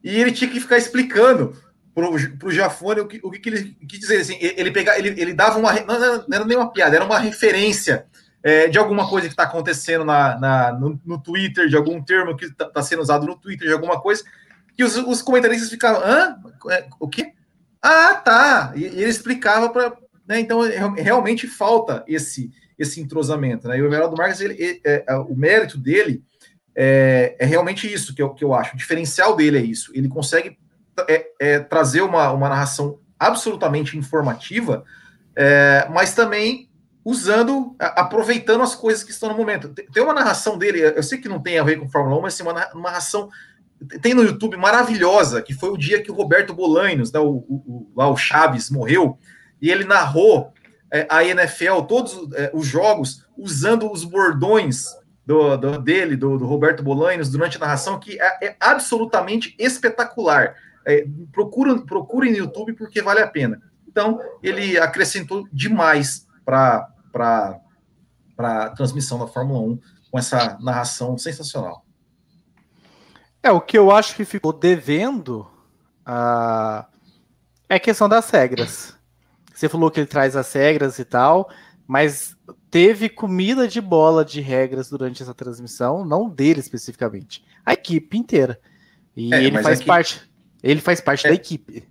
[0.03, 1.55] e ele tinha que ficar explicando
[1.93, 5.33] pro, pro Jafone o que, o que, ele quis dizer assim, ele pegar, ele, ele
[5.33, 8.05] dava uma não, não, era nem uma piada, era uma referência
[8.43, 12.35] é, de alguma coisa que está acontecendo na, na no, no, Twitter, de algum termo
[12.35, 14.23] que está tá sendo usado no Twitter, de alguma coisa,
[14.75, 16.37] que os, os comentaristas ficavam, hã?
[16.69, 17.33] É, o quê?
[17.81, 18.73] Ah, tá!
[18.75, 19.93] E, e ele explicava para.
[20.27, 20.61] Né, então,
[20.95, 23.67] realmente falta esse esse entrosamento.
[23.67, 23.77] Né?
[23.77, 26.23] E o Everaldo Marques, ele, ele, é, é, o mérito dele
[26.75, 28.73] é, é, realmente isso que eu, que eu acho.
[28.73, 29.91] O diferencial dele é isso.
[29.93, 30.57] Ele consegue
[31.07, 34.83] é, é trazer uma, uma narração absolutamente informativa,
[35.93, 36.70] mas também
[37.03, 39.69] usando, aproveitando as coisas que estão no momento.
[39.69, 42.37] Tem uma narração dele, eu sei que não tem a ver com Fórmula 1, mas
[42.37, 43.29] tem uma narração
[44.01, 47.91] tem no YouTube maravilhosa, que foi o dia que o Roberto Bolanhos, né, o, o,
[47.95, 49.17] lá o Chaves, morreu,
[49.59, 50.53] e ele narrou
[50.91, 54.85] é, a NFL, todos é, os jogos, usando os bordões
[55.25, 60.55] do, do dele, do, do, Roberto Bolanhos, durante a narração, que é, é absolutamente espetacular.
[60.85, 63.61] É, procurem, procurem no YouTube porque vale a pena.
[63.87, 66.87] Então, ele acrescentou demais para
[68.37, 69.79] a transmissão da Fórmula 1
[70.09, 71.85] com essa narração sensacional.
[73.43, 75.47] É, o que eu acho que ficou devendo
[76.07, 76.85] uh,
[77.67, 78.95] é a questão das regras.
[79.53, 81.49] Você falou que ele traz as regras e tal,
[81.87, 82.35] mas
[82.69, 88.59] teve comida de bola de regras durante essa transmissão, não dele especificamente, a equipe inteira.
[89.15, 90.29] E é, ele faz parte.
[90.63, 91.87] Ele faz parte é, da equipe.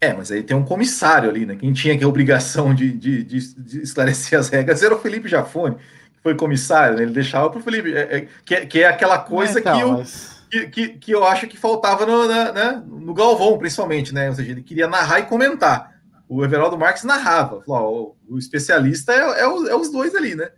[0.00, 1.56] É, mas aí tem um comissário ali, né?
[1.56, 5.76] Quem tinha que a obrigação de, de, de, esclarecer as regras era o Felipe Jafone,
[5.76, 7.02] que foi comissário, né?
[7.02, 9.82] Ele deixava para o Felipe, é, é, que, é, que, é aquela coisa então, que,
[9.82, 10.44] eu, mas...
[10.50, 14.28] que, que, que, eu acho que faltava no, né, no Galvão, principalmente, né?
[14.28, 15.96] Ou seja, ele queria narrar e comentar.
[16.28, 17.62] O Everaldo Marques narrava.
[17.62, 20.50] Falou, ó, o especialista é, é, é os dois ali, né?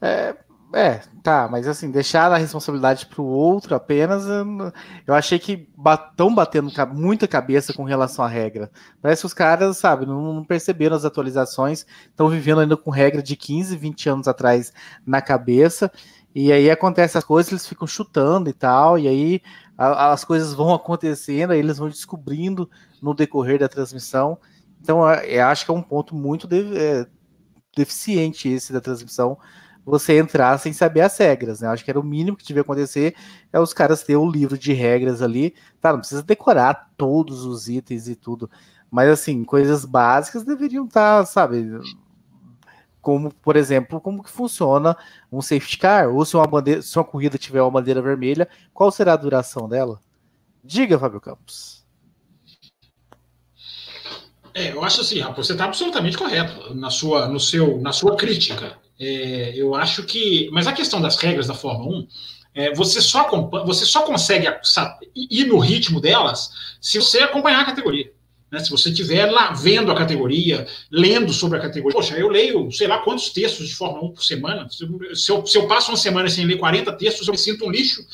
[0.00, 0.36] É,
[0.72, 4.24] é, tá, mas assim, deixar a responsabilidade para o outro apenas,
[5.06, 5.68] eu achei que
[6.10, 8.70] estão batendo muita cabeça com relação à regra.
[9.02, 13.34] Parece que os caras, sabe, não, perceberam as atualizações, estão vivendo ainda com regra de
[13.34, 14.72] 15, 20 anos atrás
[15.04, 15.90] na cabeça,
[16.34, 19.42] e aí acontece as coisas, eles ficam chutando e tal, e aí
[19.76, 22.70] a, as coisas vão acontecendo, aí eles vão descobrindo
[23.02, 24.38] no decorrer da transmissão.
[24.80, 27.06] Então, eu acho que é um ponto muito de, é,
[27.76, 29.36] deficiente esse da transmissão
[29.84, 31.68] você entrar sem saber as regras, né?
[31.68, 33.14] Acho que era o mínimo que devia acontecer
[33.52, 35.54] é os caras ter o livro de regras ali.
[35.80, 38.50] Tá, não precisa decorar todos os itens e tudo,
[38.90, 41.80] mas assim, coisas básicas deveriam estar, tá, sabe?
[43.00, 44.96] Como, por exemplo, como que funciona
[45.32, 48.90] um safety car, ou se uma, bandeira, se uma corrida tiver uma bandeira vermelha, qual
[48.90, 50.00] será a duração dela?
[50.62, 51.80] Diga, Fábio Campos.
[54.52, 58.16] É, eu acho assim, Rapo, você está absolutamente correto na sua, no seu, na sua
[58.16, 58.76] crítica.
[59.00, 60.50] É, eu acho que.
[60.52, 62.08] Mas a questão das regras da Fórmula 1,
[62.54, 63.26] é, você, só
[63.64, 64.46] você só consegue
[65.14, 68.12] ir no ritmo delas se você acompanhar a categoria.
[68.50, 68.58] Né?
[68.58, 71.96] Se você estiver lá vendo a categoria, lendo sobre a categoria.
[71.96, 74.68] Poxa, eu leio sei lá quantos textos de Fórmula 1 por semana.
[75.14, 77.70] Se eu, se eu passo uma semana sem ler 40 textos, eu me sinto um
[77.70, 78.04] lixo.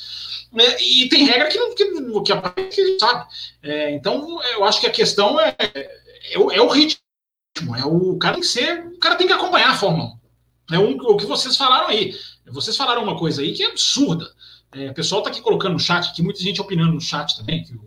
[0.52, 0.64] Né?
[0.80, 3.26] E tem regra que, que, que aparece, sabe?
[3.60, 5.56] É, então, eu acho que a questão é,
[6.30, 7.00] é, o, é o ritmo.
[7.76, 10.25] É o cara tem que ser, o cara tem que acompanhar a Fórmula 1.
[10.72, 12.14] É um, o que vocês falaram aí.
[12.46, 14.28] Vocês falaram uma coisa aí que é absurda.
[14.72, 17.62] É, o pessoal está aqui colocando no chat, que muita gente opinando no chat também,
[17.62, 17.80] que o,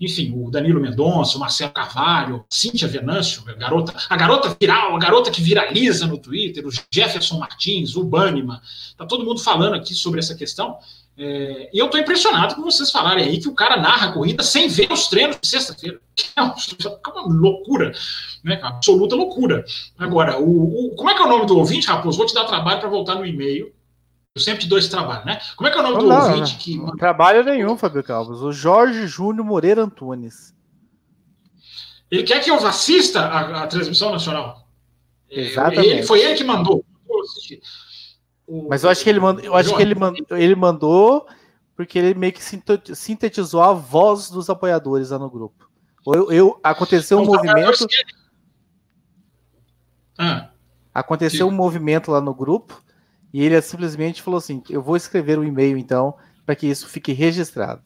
[0.00, 4.98] enfim, o Danilo Mendonça, o Marcelo Carvalho, Cíntia Venâncio, a garota, a garota viral, a
[4.98, 8.62] garota que viraliza no Twitter, o Jefferson Martins, o Banima,
[8.96, 10.78] tá todo mundo falando aqui sobre essa questão.
[11.20, 14.44] É, e eu estou impressionado com vocês falarem aí que o cara narra a corrida
[14.44, 16.00] sem ver os treinos de sexta-feira.
[16.36, 17.92] É uma, é loucura,
[18.44, 18.58] né?
[18.58, 19.64] Uma absoluta loucura.
[19.98, 22.16] Agora, o, o, como é que é o nome do ouvinte, Raposo?
[22.16, 23.72] Vou te dar trabalho para voltar no e-mail.
[24.34, 25.40] Eu sempre te dou esse trabalho, né?
[25.56, 26.52] Como é que é o nome não, do não, ouvinte?
[26.52, 26.76] Não, que...
[26.76, 28.40] não trabalho nenhum, Fabio Calvas.
[28.40, 30.54] O Jorge Júnior Moreira Antunes.
[32.08, 34.68] Ele quer que eu assista a, a transmissão nacional.
[35.28, 35.88] Exatamente.
[35.88, 36.84] Ele, foi ele que mandou.
[38.68, 41.26] Mas eu acho que ele mandou, eu acho que ele mandou, ele mandou
[41.76, 45.70] porque ele meio que sintetizou a voz dos apoiadores lá no grupo.
[46.06, 47.86] Eu, eu aconteceu um movimento.
[50.18, 50.50] Ah,
[50.92, 51.52] aconteceu sim.
[51.52, 52.82] um movimento lá no grupo
[53.32, 57.12] e ele simplesmente falou assim: eu vou escrever um e-mail então para que isso fique
[57.12, 57.82] registrado.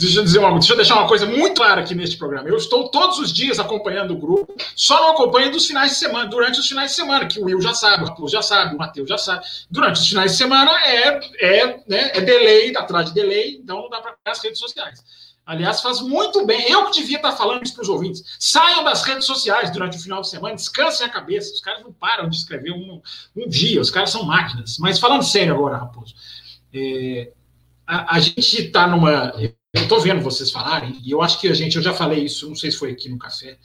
[0.00, 2.48] Deixa eu, dizer uma, deixa eu deixar uma coisa muito clara aqui neste programa.
[2.48, 6.28] Eu estou todos os dias acompanhando o grupo, só não acompanho dos finais de semana,
[6.28, 8.78] durante os finais de semana, que o Will já sabe, o Raposo já sabe, o
[8.78, 9.44] Matheus já sabe.
[9.70, 13.90] Durante os finais de semana é, é, né, é delay, atrás de delay, então não
[13.90, 15.02] dá para as redes sociais.
[15.44, 16.70] Aliás, faz muito bem.
[16.70, 18.22] Eu que devia estar falando isso para os ouvintes.
[18.38, 21.52] Saiam das redes sociais durante o final de semana, descansem a cabeça.
[21.52, 23.02] Os caras não param de escrever um,
[23.36, 24.78] um dia, os caras são máquinas.
[24.78, 26.14] Mas falando sério agora, Raposo,
[26.72, 27.32] é,
[27.84, 29.32] a, a gente está numa
[29.72, 32.48] eu estou vendo vocês falarem, e eu acho que a gente, eu já falei isso,
[32.48, 33.56] não sei se foi aqui no café,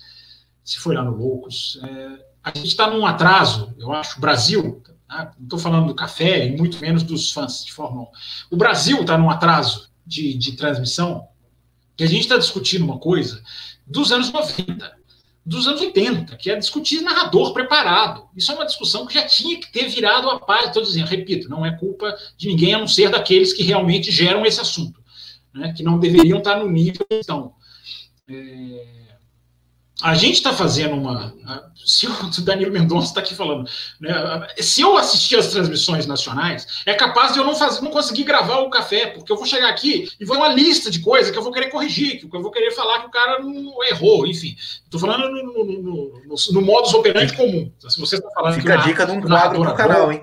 [0.64, 4.84] se foi lá no Loucos, é, a gente está num atraso, eu acho, o Brasil,
[5.08, 5.34] tá?
[5.38, 8.08] não estou falando do café e muito menos dos fãs de Fórmula
[8.52, 8.56] 1.
[8.56, 11.28] O Brasil está num atraso de, de transmissão,
[11.98, 13.42] que a gente está discutindo uma coisa
[13.88, 14.94] dos anos 90,
[15.44, 18.28] dos anos 80, que é discutir narrador preparado.
[18.36, 20.68] Isso é uma discussão que já tinha que ter virado a paz.
[20.68, 24.46] Estou dizendo, repito, não é culpa de ninguém a não ser daqueles que realmente geram
[24.46, 25.05] esse assunto
[25.56, 27.54] né, que não deveriam estar no nível que estão.
[28.30, 29.06] É,
[30.04, 31.34] a gente está fazendo uma.
[31.86, 36.94] Se o Danilo Mendonça está aqui falando, né, se eu assistir as transmissões nacionais, é
[36.94, 40.10] capaz de eu não, fazer, não conseguir gravar o café, porque eu vou chegar aqui
[40.20, 42.52] e vou ter uma lista de coisas que eu vou querer corrigir, que eu vou
[42.52, 44.56] querer falar que o cara não errou, enfim.
[44.84, 47.72] Estou falando no, no, no, no, modus operandi comum.
[47.88, 50.22] Se você está falando Fica a dica de um quadro no canal, hein?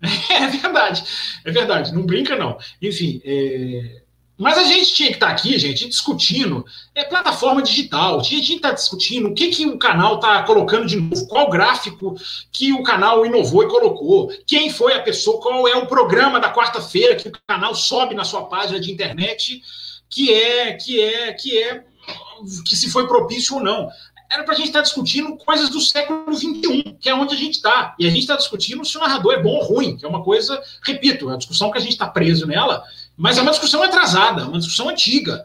[0.30, 1.04] É verdade,
[1.44, 2.58] é verdade, não brinca não.
[2.80, 4.02] Enfim, é...
[4.38, 8.42] mas a gente tinha que estar tá aqui, gente, discutindo é, plataforma digital, a gente
[8.42, 11.48] tinha que estar tá discutindo o que, que o canal está colocando de novo, qual
[11.48, 12.14] gráfico
[12.52, 16.52] que o canal inovou e colocou, quem foi a pessoa, qual é o programa da
[16.52, 19.62] quarta-feira que o canal sobe na sua página de internet,
[20.10, 21.84] que é, que é, que é,
[22.68, 23.88] que se foi propício ou não
[24.30, 27.38] era para a gente estar tá discutindo coisas do século XXI, que é onde a
[27.38, 27.94] gente está.
[27.98, 30.22] E a gente está discutindo se o narrador é bom ou ruim, que é uma
[30.22, 32.82] coisa, repito, é a discussão que a gente está preso nela,
[33.16, 35.44] Mas é uma discussão atrasada, uma discussão antiga.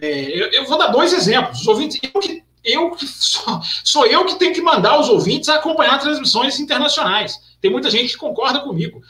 [0.00, 1.60] É, eu, eu, vou dar dois exemplos.
[1.60, 5.48] Os ouvintes, eu que, eu que sou, sou eu que tenho que mandar os ouvintes
[5.48, 7.38] a acompanhar transmissões internacionais.
[7.60, 9.02] Tem muita gente que concorda comigo.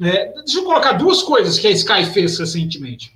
[0.00, 3.14] É, deixa eu colocar duas coisas que a Sky fez recentemente.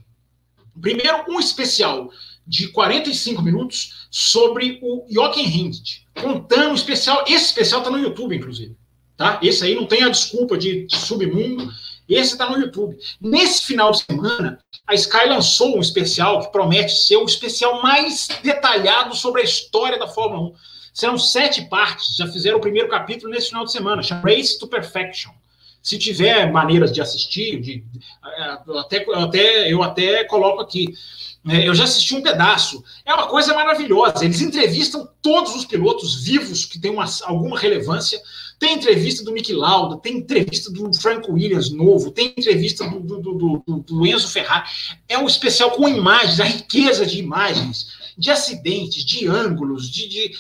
[0.81, 2.11] Primeiro, um especial
[2.47, 7.25] de 45 minutos sobre o Jochen Rindt, contando um especial.
[7.27, 8.77] Esse especial está no YouTube, inclusive.
[9.17, 9.39] Tá?
[9.43, 11.71] Esse aí não tem a desculpa de, de submundo.
[12.09, 12.97] Esse está no YouTube.
[13.21, 18.27] Nesse final de semana, a Sky lançou um especial que promete ser o especial mais
[18.43, 20.55] detalhado sobre a história da Fórmula 1.
[20.93, 24.67] Serão sete partes, já fizeram o primeiro capítulo nesse final de semana, chama Race to
[24.67, 25.31] Perfection.
[25.81, 27.85] Se tiver maneiras de assistir, de,
[28.67, 30.93] eu, até, até, eu até coloco aqui.
[31.49, 32.85] É, eu já assisti um pedaço.
[33.05, 34.25] É uma coisa maravilhosa.
[34.25, 38.21] Eles entrevistam todos os pilotos vivos que têm uma, alguma relevância.
[38.59, 43.63] Tem entrevista do Mick Lauda, tem entrevista do Frank Williams novo, tem entrevista do, do,
[43.67, 44.69] do, do Enzo Ferrari.
[45.09, 47.87] É um especial com imagens, a riqueza de imagens,
[48.19, 50.37] de acidentes, de ângulos, de, de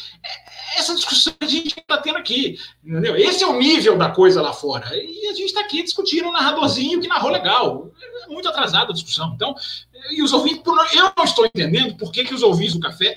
[0.77, 2.59] essa discussão a gente está tendo aqui.
[2.85, 3.17] Entendeu?
[3.17, 4.95] Esse é o nível da coisa lá fora.
[4.95, 7.91] E a gente está aqui discutindo um narradorzinho que narrou legal.
[8.25, 9.33] É muito atrasada a discussão.
[9.35, 9.55] Então,
[10.11, 13.17] e os ouvintes, eu não estou entendendo por que, que os ouvintes do café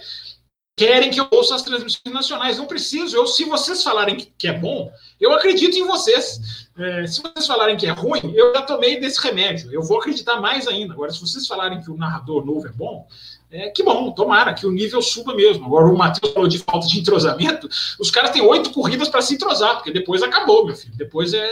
[0.76, 2.58] querem que eu ouça as transmissões nacionais.
[2.58, 3.16] Não preciso.
[3.16, 6.68] Eu, se vocês falarem que é bom, eu acredito em vocês.
[6.78, 9.72] É, se vocês falarem que é ruim, eu já tomei desse remédio.
[9.72, 10.94] Eu vou acreditar mais ainda.
[10.94, 13.08] Agora, se vocês falarem que o narrador novo é bom,
[13.54, 15.68] é, que bom, tomara que o nível suba mesmo.
[15.68, 17.70] Agora, o Matheus falou de falta de entrosamento.
[18.00, 20.96] Os caras têm oito corridas para se entrosar, porque depois acabou, meu filho.
[20.98, 21.46] Depois é,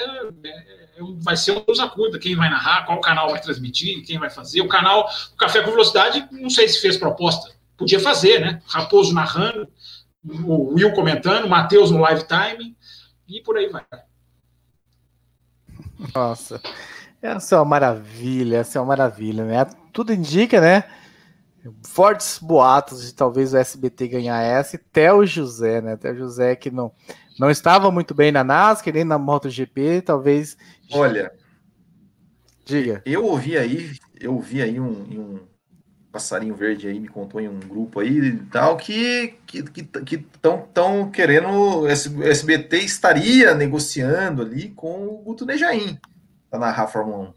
[0.44, 0.82] é, é
[1.20, 4.62] vai ser um dos acuda, quem vai narrar, qual canal vai transmitir, quem vai fazer.
[4.62, 7.52] O canal, o Café com Velocidade, não sei se fez proposta.
[7.78, 8.64] Podia fazer, né?
[8.66, 9.68] Raposo narrando,
[10.28, 12.76] o Will comentando, o Matheus no live time,
[13.28, 13.86] e por aí vai.
[16.16, 16.60] Nossa,
[17.22, 19.68] essa é uma maravilha, essa é uma maravilha, né?
[19.94, 20.84] Tudo indica, né?
[21.84, 25.94] Fortes boatos de talvez o SBT ganhar essa, e até o José, né?
[25.94, 26.92] Até o José que não,
[27.40, 30.58] não estava muito bem na NASCAR, nem na MotoGP, talvez.
[30.92, 31.32] Olha,
[32.66, 33.02] diga.
[33.06, 35.40] Eu ouvi aí, eu ouvi aí um, um
[36.12, 40.68] passarinho verde aí me contou em um grupo aí e tal que que que estão
[40.74, 45.98] tão querendo o SBT estaria negociando ali com o Guto Nejaim
[46.50, 47.34] para narrar a Fórmula 1.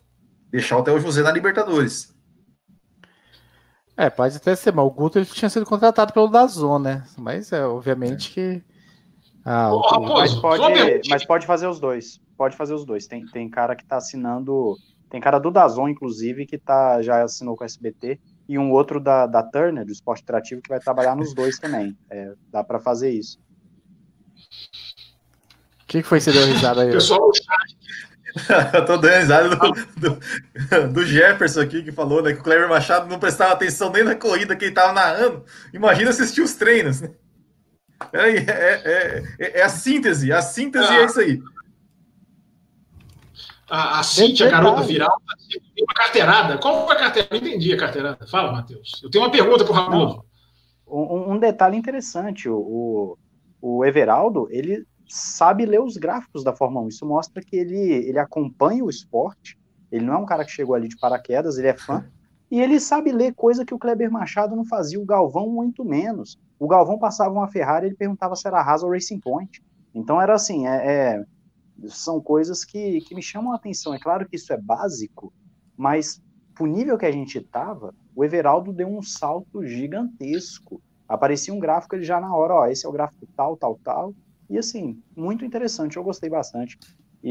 [0.51, 2.14] Deixar o José na Libertadores.
[3.97, 7.05] É, pode até ser, mas o Guto ele tinha sido contratado pelo Dazon, né?
[7.17, 8.63] Mas é, obviamente que.
[9.45, 10.01] Ah, o...
[10.15, 12.21] mas, pode, mas pode fazer os dois.
[12.37, 13.07] Pode fazer os dois.
[13.07, 14.77] Tem, tem cara que tá assinando.
[15.09, 18.19] Tem cara do Dazon, inclusive, que tá, já assinou com o SBT.
[18.49, 21.97] E um outro da, da Turner, do esporte interativo, que vai trabalhar nos dois também.
[22.11, 23.39] É, dá para fazer isso.
[25.83, 26.91] O que, que foi que você deu risada aí?
[26.91, 27.84] Pessoal, o chat
[28.75, 29.57] eu tô dando risada do,
[29.97, 34.03] do, do, Jefferson aqui, que falou né, que o Cleber Machado não prestava atenção nem
[34.03, 35.45] na corrida que ele tava narrando.
[35.73, 37.01] Imagina assistir os treinos.
[37.01, 37.11] Né?
[38.13, 41.41] É, é, é, é, a síntese, a síntese ah, é isso aí.
[43.69, 45.17] A, a Cintia, garota viral,
[45.49, 46.59] tem uma carteirada.
[46.59, 47.35] Qual foi a carteirada?
[47.35, 48.27] Não entendi a carteirada.
[48.27, 49.01] Fala, Matheus.
[49.03, 50.25] Eu tenho uma pergunta para o Raposo.
[50.87, 53.17] Um, um, detalhe interessante: o,
[53.61, 56.89] o Everaldo, ele sabe ler os gráficos da Fórmula 1.
[56.89, 59.59] Isso mostra que ele, ele acompanha o esporte,
[59.91, 62.09] ele não é um cara que chegou ali de paraquedas, ele é fã,
[62.51, 66.39] e ele sabe ler coisa que o Kleber Machado não fazia, o Galvão muito menos.
[66.59, 69.63] O Galvão passava uma Ferrari, ele perguntava se era Haas ou Racing Point.
[69.95, 71.25] Então era assim, é, é,
[71.89, 73.95] são coisas que, que me chamam a atenção.
[73.95, 75.33] É claro que isso é básico,
[75.77, 76.23] mas
[76.55, 80.81] pro nível que a gente estava, o Everaldo deu um salto gigantesco.
[81.09, 84.15] Aparecia um gráfico ele já na hora, ó, esse é o gráfico tal, tal, tal,
[84.49, 86.79] e assim, muito interessante, eu gostei bastante.
[87.23, 87.31] E,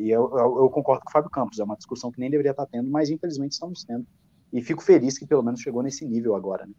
[0.00, 2.28] e, e eu, eu, eu, concordo com o Fábio Campos, é uma discussão que nem
[2.28, 4.04] deveria estar tendo, mas infelizmente estamos tendo.
[4.52, 6.66] E fico feliz que pelo menos chegou nesse nível agora.
[6.66, 6.72] Né?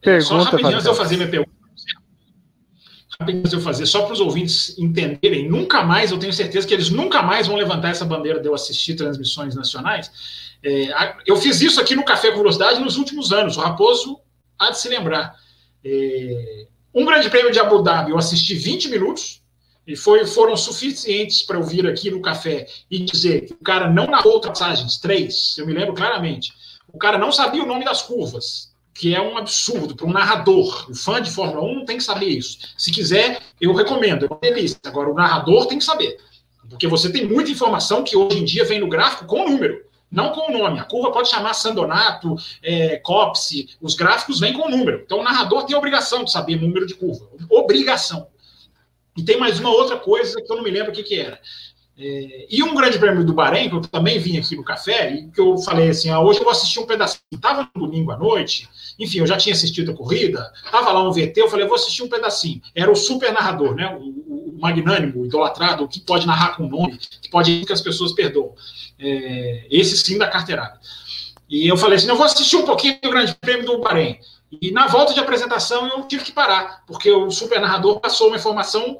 [0.00, 1.54] Pergunta, só rapidinho antes de eu fazer minha pergunta.
[3.20, 6.66] Rapidinho antes de eu fazer, só para os ouvintes entenderem, nunca mais, eu tenho certeza
[6.66, 10.10] que eles nunca mais vão levantar essa bandeira de eu assistir transmissões nacionais.
[10.64, 14.18] É, eu fiz isso aqui no Café com Velocidade nos últimos anos, o Raposo
[14.58, 15.43] há de se lembrar.
[15.84, 19.42] É, um grande prêmio de Abu Dhabi, eu assisti 20 minutos,
[19.86, 23.90] e foi, foram suficientes para eu vir aqui no café e dizer que o cara
[23.90, 26.52] não narrou passagens, três, eu me lembro claramente.
[26.90, 30.88] O cara não sabia o nome das curvas, que é um absurdo para um narrador.
[30.88, 32.58] O fã de Fórmula 1 tem que saber isso.
[32.78, 34.78] Se quiser, eu recomendo, é uma delícia.
[34.86, 36.16] Agora, o narrador tem que saber.
[36.70, 39.84] Porque você tem muita informação que hoje em dia vem no gráfico com o número
[40.14, 40.78] não com o nome.
[40.78, 45.02] A curva pode chamar Sandonato, é, Copse, os gráficos vêm com o número.
[45.04, 47.28] Então o narrador tem a obrigação de saber o número de curva.
[47.50, 48.28] Obrigação.
[49.16, 51.38] E tem mais uma outra coisa que eu não me lembro o que, que era.
[51.96, 55.30] É, e um grande prêmio do Bahrein, que eu também vim aqui no café, e
[55.30, 57.20] que eu falei assim: ah, hoje eu vou assistir um pedacinho.
[57.32, 61.12] Estava no domingo à noite, enfim, eu já tinha assistido a corrida, estava lá um
[61.12, 62.60] VT, eu falei: vou assistir um pedacinho.
[62.74, 63.96] Era o super narrador, né?
[63.96, 68.12] O, o magnânimo, o idolatrado, que pode narrar com nome, que pode que as pessoas
[68.12, 68.54] perdoam.
[69.06, 70.80] É, esse sim da carteirada.
[71.48, 74.18] E eu falei assim: eu vou assistir um pouquinho do grande prêmio do Bahrein.
[74.62, 78.36] E na volta de apresentação eu tive que parar, porque o super narrador passou uma
[78.36, 78.98] informação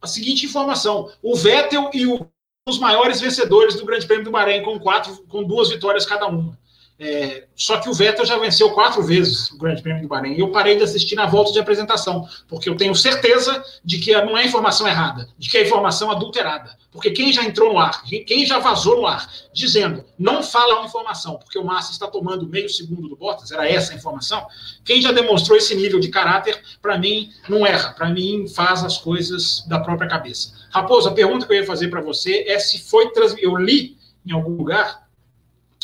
[0.00, 2.26] a seguinte informação: o Vettel e o,
[2.68, 6.58] os maiores vencedores do Grande Prêmio do Bahrein com quatro, com duas vitórias cada uma.
[6.98, 10.32] É, só que o Vettel já venceu quatro vezes o Grande Prêmio do Bahrein.
[10.34, 14.12] E eu parei de assistir na volta de apresentação, porque eu tenho certeza de que
[14.22, 16.74] não é informação errada, de que é informação adulterada.
[16.90, 20.86] Porque quem já entrou no ar, quem já vazou no ar, dizendo não fala uma
[20.86, 24.46] informação, porque o Massa está tomando meio segundo do Bottas, era essa a informação,
[24.82, 28.96] quem já demonstrou esse nível de caráter, para mim, não erra, para mim, faz as
[28.96, 30.54] coisas da própria cabeça.
[30.70, 33.10] Raposo, a pergunta que eu ia fazer para você é se foi.
[33.38, 35.05] Eu li em algum lugar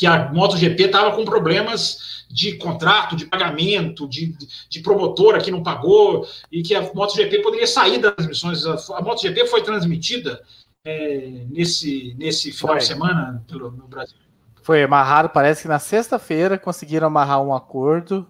[0.03, 4.35] que a MotoGP estava com problemas de contrato, de pagamento, de,
[4.67, 8.65] de promotora que não pagou, e que a MotoGP poderia sair das transmissões.
[8.65, 10.43] A, MotoGP foi transmitida
[10.83, 12.79] é, nesse, nesse final foi.
[12.79, 14.17] de semana pelo, no Brasil.
[14.61, 18.27] Foi amarrado, parece que na sexta-feira conseguiram amarrar um acordo.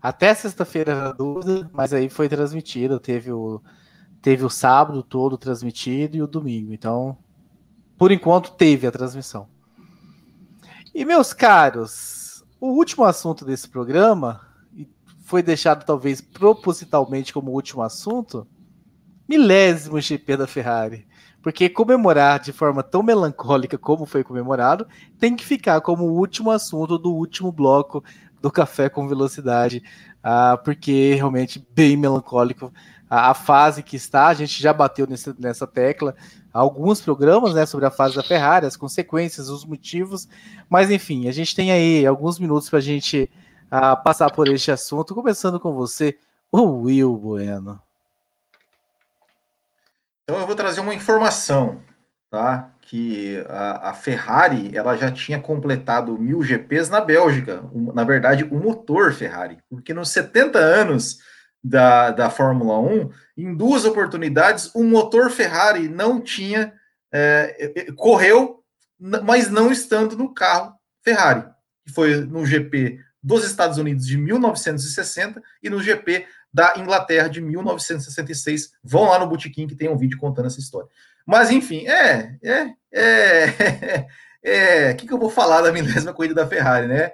[0.00, 3.00] Até sexta-feira era dúvida, mas aí foi transmitido.
[3.00, 3.60] Teve o,
[4.22, 6.72] teve o sábado todo transmitido e o domingo.
[6.72, 7.18] Então,
[7.98, 9.55] por enquanto, teve a transmissão.
[10.98, 14.40] E meus caros, o último assunto desse programa
[15.26, 18.48] foi deixado talvez propositalmente como último assunto,
[19.28, 21.06] milésimo GP da Ferrari.
[21.42, 24.86] Porque comemorar de forma tão melancólica como foi comemorado
[25.18, 28.02] tem que ficar como o último assunto do último bloco
[28.40, 29.82] do Café com Velocidade,
[30.22, 32.72] ah, porque realmente bem melancólico
[33.08, 34.28] a, a, fase que está.
[34.28, 36.16] A gente já bateu nessa, nessa tecla
[36.56, 40.26] alguns programas né, sobre a fase da Ferrari, as consequências, os motivos,
[40.68, 43.30] mas enfim, a gente tem aí alguns minutos para a gente
[43.66, 46.18] uh, passar por este assunto, começando com você,
[46.50, 47.80] o Will Bueno.
[50.24, 51.82] Então eu vou trazer uma informação,
[52.30, 52.70] tá?
[52.80, 58.44] Que a, a Ferrari ela já tinha completado mil GPs na Bélgica, um, na verdade
[58.44, 61.18] o motor Ferrari, porque nos 70 anos
[61.66, 66.72] da, da Fórmula 1, em duas oportunidades, o motor Ferrari não tinha,
[67.12, 68.62] é, é, correu,
[68.98, 71.44] mas não estando no carro Ferrari,
[71.84, 77.40] que foi no GP dos Estados Unidos de 1960 e no GP da Inglaterra de
[77.40, 78.72] 1966.
[78.82, 80.88] Vão lá no Botequim que tem um vídeo contando essa história.
[81.26, 82.36] Mas, enfim, é.
[82.42, 82.70] É.
[84.42, 84.88] É.
[84.88, 87.10] é, que, que eu vou falar da milésima corrida da Ferrari, né?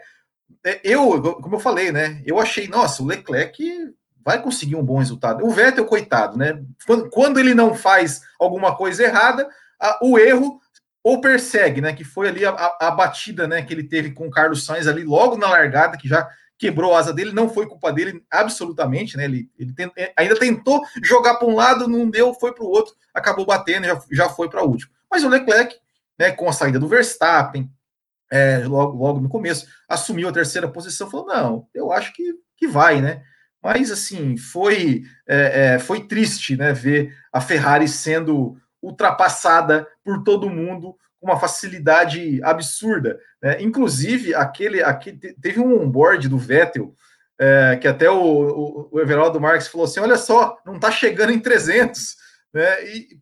[0.64, 2.22] É, eu, como eu falei, né?
[2.24, 3.92] Eu achei, nossa, o Leclerc
[4.24, 5.44] vai conseguir um bom resultado.
[5.44, 6.62] O Vettel, coitado, né?
[7.10, 9.48] Quando, ele não faz alguma coisa errada,
[9.80, 10.60] a, o erro
[11.02, 11.92] ou persegue, né?
[11.92, 13.62] Que foi ali a, a, a, batida, né?
[13.62, 17.00] Que ele teve com o Carlos Sainz ali logo na largada, que já quebrou a
[17.00, 19.24] asa dele, não foi culpa dele, absolutamente, né?
[19.24, 22.68] Ele, ele tent, é, ainda tentou jogar para um lado, não deu, foi para o
[22.68, 24.92] outro, acabou batendo, já, já foi para o último.
[25.10, 25.74] Mas o Leclerc,
[26.18, 26.30] né?
[26.30, 27.68] Com a saída do Verstappen,
[28.30, 32.66] é, logo, logo no começo, assumiu a terceira posição, falou: não, eu acho que, que
[32.66, 33.22] vai, né?
[33.62, 40.50] Mas, assim, foi, é, é, foi triste né, ver a Ferrari sendo ultrapassada por todo
[40.50, 43.18] mundo com uma facilidade absurda.
[43.40, 43.62] Né?
[43.62, 46.92] Inclusive, aquele, aquele, teve um onboard do Vettel
[47.38, 51.32] é, que até o, o, o, Everaldo Marques falou assim: olha só, não está chegando
[51.32, 52.16] em 300.
[52.52, 52.84] Né?
[52.84, 53.20] E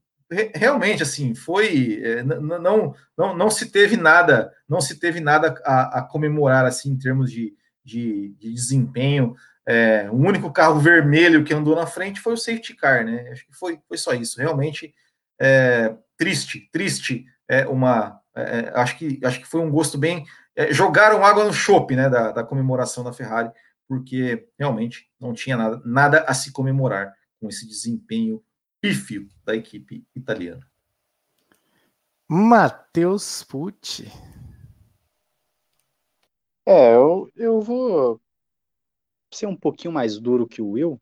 [0.54, 2.00] realmente, assim, foi.
[2.02, 6.90] É, não, não, não se teve nada, não se teve nada a, a comemorar assim
[6.92, 9.34] em termos de, de, de desempenho.
[9.66, 13.28] É, o único carro vermelho que andou na frente foi o safety car, né?
[13.30, 14.40] Acho que foi, foi só isso.
[14.40, 14.94] Realmente
[15.40, 17.24] é, triste, triste.
[17.48, 20.24] É uma, é, é, acho que acho que foi um gosto bem.
[20.56, 22.08] É, jogaram água no chope, né?
[22.08, 23.50] Da, da, comemoração da Ferrari,
[23.88, 28.42] porque realmente não tinha nada, nada a se comemorar com esse desempenho
[28.80, 30.66] pífio da equipe italiana.
[32.28, 34.10] Matheus Pucci.
[36.66, 38.20] É, eu, eu vou
[39.32, 41.00] ser um pouquinho mais duro que o Will,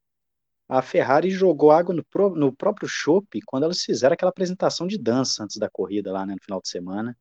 [0.68, 4.98] a Ferrari jogou água no, pro, no próprio chope quando elas fizeram aquela apresentação de
[4.98, 7.16] dança antes da corrida lá né, no final de semana.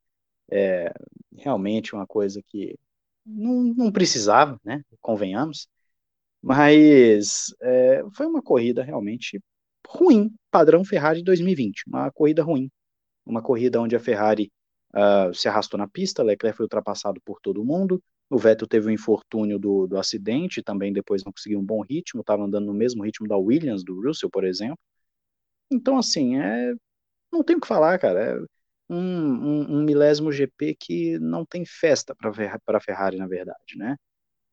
[0.51, 0.91] É
[1.35, 2.77] realmente uma coisa que
[3.25, 4.83] não, não precisava, né?
[5.01, 5.67] Convenhamos.
[6.41, 9.41] Mas é, foi uma corrida realmente
[9.87, 11.83] ruim, padrão Ferrari 2020.
[11.87, 12.69] Uma corrida ruim.
[13.25, 14.51] Uma corrida onde a Ferrari
[14.93, 18.89] uh, se arrastou na pista, Leclerc foi ultrapassado por todo mundo, o Vettel teve o
[18.89, 22.73] um infortúnio do, do acidente, também depois não conseguiu um bom ritmo, estava andando no
[22.73, 24.77] mesmo ritmo da Williams, do Russell, por exemplo.
[25.71, 26.73] Então, assim, é,
[27.31, 28.43] não tem o que falar, cara.
[28.89, 33.95] um, um, um milésimo GP que não tem festa para a Ferrari, na verdade, né?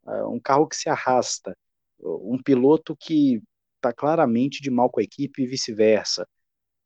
[0.07, 1.57] É um carro que se arrasta,
[2.01, 3.43] um piloto que
[3.77, 6.27] está claramente de mal com a equipe e vice-versa.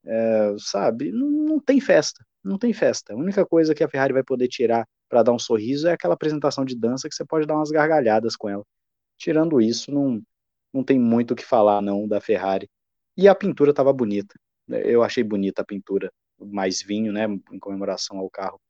[0.04, 3.12] É, sabe, não, não, tem festa, não tem festa.
[3.12, 6.14] A única coisa que a Ferrari vai poder tirar para dar um sorriso é aquela
[6.14, 8.64] apresentação de dança que você pode dar umas gargalhadas com ela.
[9.16, 10.22] Tirando isso, não,
[10.72, 12.68] não tem muito o que falar não da Ferrari.
[13.16, 14.34] E a pintura estava bonita.
[14.68, 18.60] Eu achei bonita a pintura, mais vinho, né, em comemoração ao carro,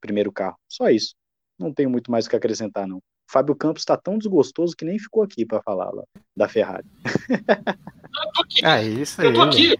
[0.00, 0.56] primeiro carro.
[0.68, 1.14] Só isso.
[1.58, 3.02] Não tenho muito mais o que acrescentar não.
[3.30, 6.02] Fábio Campos está tão desgostoso que nem ficou aqui para falar lá,
[6.36, 6.86] da Ferrari.
[7.28, 8.64] Eu tô aqui.
[8.64, 9.26] Ah, isso aí.
[9.28, 9.76] Eu tô aqui.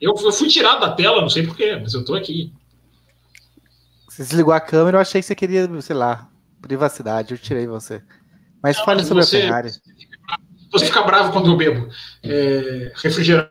[0.00, 2.52] Eu, eu fui tirado da tela, não sei porquê, mas eu tô aqui.
[4.14, 6.30] Você desligou a câmera, eu achei que você queria, sei lá,
[6.62, 8.00] privacidade, eu tirei você.
[8.62, 9.70] Mas não, fale mas sobre você, a Ferrari.
[10.70, 11.88] Você fica bravo quando eu bebo
[12.22, 13.50] é, refrigerante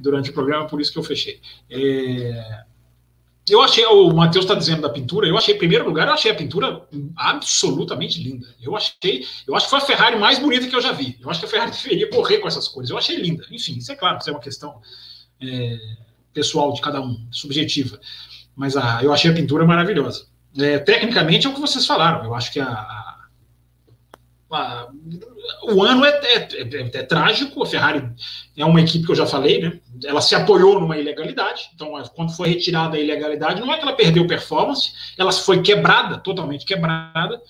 [0.00, 1.40] durante o programa, por isso que eu fechei.
[1.70, 2.64] É,
[3.48, 6.30] eu achei, o Matheus está dizendo da pintura, eu achei, em primeiro lugar, eu achei
[6.30, 6.86] a pintura
[7.16, 8.46] absolutamente linda.
[8.60, 11.18] Eu achei, eu acho que foi a Ferrari mais bonita que eu já vi.
[11.18, 12.90] Eu acho que a Ferrari deveria correr com essas cores.
[12.90, 13.46] Eu achei linda.
[13.50, 14.82] Enfim, isso é claro, isso é uma questão
[15.40, 15.78] é,
[16.34, 17.98] pessoal de cada um, subjetiva.
[18.56, 20.26] Mas a, eu achei a pintura maravilhosa.
[20.56, 22.24] É, tecnicamente é o que vocês falaram.
[22.24, 23.26] Eu acho que a, a,
[24.50, 24.88] a
[25.64, 27.62] o ano é, é, é, é, trágico.
[27.62, 28.08] A Ferrari
[28.56, 29.80] é uma equipe que eu já falei, né?
[30.04, 31.70] Ela se apoiou numa ilegalidade.
[31.74, 36.18] Então, quando foi retirada a ilegalidade, não é que ela perdeu performance, ela foi quebrada,
[36.18, 37.40] totalmente quebrada.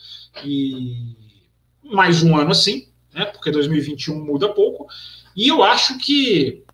[0.45, 1.15] E
[1.83, 3.27] mais um ano assim, né?
[3.27, 4.87] Porque 2021 muda pouco.
[5.37, 6.65] E eu acho que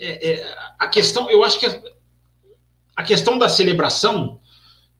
[0.00, 1.66] é, é, a questão, eu acho que
[2.96, 4.40] a, questão da celebração,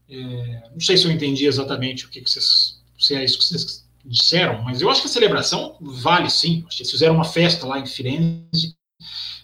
[0.09, 3.45] é, não sei se eu entendi exatamente o que, que vocês, se é isso que
[3.45, 6.65] vocês disseram, mas eu acho que a celebração vale sim.
[6.67, 8.77] Acho que eles fizeram uma festa lá em Firenze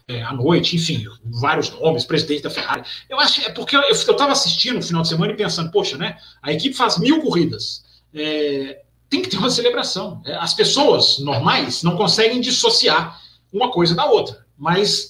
[0.06, 2.82] é, à noite, enfim, vários nomes, presidente da Ferrari.
[3.08, 6.18] Eu acho é porque eu estava assistindo no final de semana e pensando, poxa, né?
[6.42, 7.84] A equipe faz mil corridas.
[8.12, 10.20] É, tem que ter uma celebração.
[10.26, 13.20] É, as pessoas normais não conseguem dissociar
[13.52, 15.09] uma coisa da outra, mas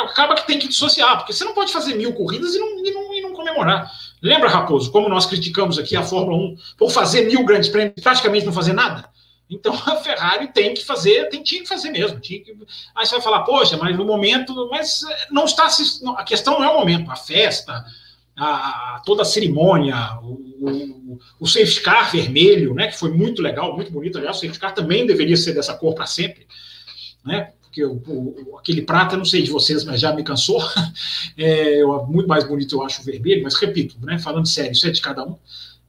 [0.00, 2.90] acaba que tem que dissociar, porque você não pode fazer mil corridas e não, e
[2.90, 3.90] não, e não comemorar.
[4.20, 8.02] Lembra, Raposo, como nós criticamos aqui a Fórmula 1 por fazer mil grandes prêmios e
[8.02, 9.10] praticamente não fazer nada?
[9.52, 12.18] Então a Ferrari tem que fazer, tem, tinha que fazer mesmo.
[12.20, 12.56] Tinha que...
[12.94, 14.68] Aí você vai falar, poxa, mas no momento.
[14.70, 15.00] Mas
[15.30, 15.68] não está.
[16.16, 17.84] A questão não é o momento, a festa,
[18.36, 23.74] a, toda a cerimônia, o, o, o safety car vermelho, né, que foi muito legal,
[23.74, 24.16] muito bonito.
[24.16, 26.46] Aliás, o safety car também deveria ser dessa cor para sempre.
[27.24, 27.52] Né?
[27.72, 30.62] Porque o, o, aquele prata, não sei de vocês, mas já me cansou.
[31.38, 34.86] É, eu, muito mais bonito eu acho o vermelho, mas repito, né, falando sério, isso
[34.86, 35.38] é de cada um.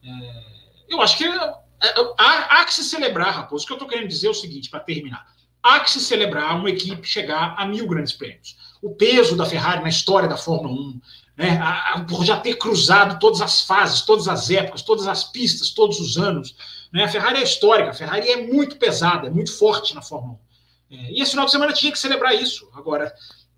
[0.03, 0.43] É,
[0.87, 3.63] eu acho que é, é, há, há, que se celebrar, Raposo.
[3.63, 5.25] O que eu estou querendo dizer é o seguinte, para terminar.
[5.61, 8.55] Há que se celebrar uma equipe chegar a mil grandes prêmios.
[8.81, 11.01] O peso da Ferrari na história da Fórmula 1,
[11.37, 15.25] né, a, a, por já ter cruzado todas as fases, todas as épocas, todas as
[15.25, 16.55] pistas, todos os anos.
[16.93, 20.35] Né, a Ferrari é histórica, a Ferrari é muito pesada, é muito forte na Fórmula
[20.35, 20.52] 1.
[20.89, 22.69] É, e esse final de semana tinha que celebrar isso.
[22.73, 23.13] Agora,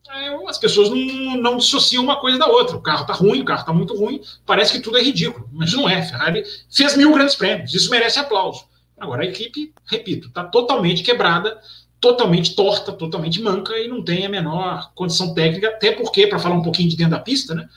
[0.09, 2.75] é, as pessoas não, não dissociam uma coisa da outra.
[2.75, 5.49] O carro está ruim, o carro está muito ruim, parece que tudo é ridículo.
[5.51, 6.01] Mas não é.
[6.01, 8.65] Ferrari fez mil grandes prêmios, isso merece aplauso.
[8.97, 11.59] Agora, a equipe, repito, está totalmente quebrada,
[11.99, 16.55] totalmente torta, totalmente manca e não tem a menor condição técnica, até porque, para falar
[16.55, 17.67] um pouquinho de dentro da pista, né?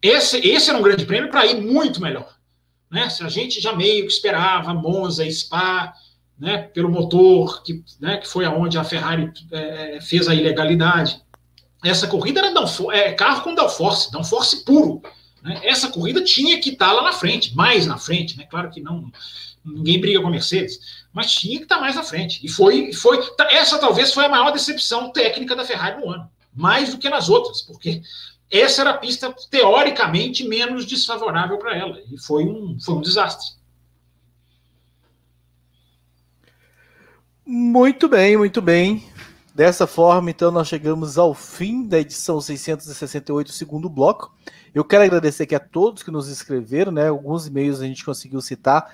[0.00, 2.36] Esse, esse era um grande prêmio para ir muito melhor.
[2.90, 3.08] Né?
[3.08, 5.92] Se a gente já meio que esperava Monza, Spa,
[6.38, 11.20] né, pelo motor, que, né, que foi aonde a Ferrari é, fez a ilegalidade.
[11.84, 15.02] Essa corrida era downforce, é, carro com downforce, downforce puro.
[15.42, 15.60] Né?
[15.62, 18.36] Essa corrida tinha que estar tá lá na frente, mais na frente.
[18.36, 18.46] Né?
[18.50, 19.10] Claro que não,
[19.64, 20.78] ninguém briga com a Mercedes,
[21.12, 22.44] mas tinha que estar tá mais na frente.
[22.44, 23.18] E foi, foi
[23.50, 27.28] essa talvez foi a maior decepção técnica da Ferrari no ano, mais do que nas
[27.28, 28.02] outras, porque
[28.50, 32.00] essa era a pista teoricamente menos desfavorável para ela.
[32.10, 33.56] E foi um, foi um desastre.
[37.48, 39.04] Muito bem, muito bem.
[39.54, 44.34] Dessa forma, então, nós chegamos ao fim da edição 668, segundo bloco.
[44.74, 47.06] Eu quero agradecer aqui a todos que nos escreveram, né?
[47.06, 48.92] Alguns e-mails a gente conseguiu citar,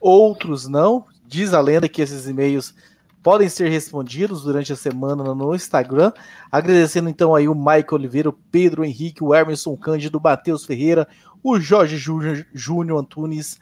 [0.00, 1.06] outros não.
[1.24, 2.74] Diz a lenda que esses e-mails
[3.22, 6.12] podem ser respondidos durante a semana no Instagram.
[6.50, 11.06] Agradecendo então aí o Michael Oliveira, o Pedro Henrique, o Emerson Cândido, o Matheus Ferreira,
[11.44, 13.60] o Jorge Júnior Antunes,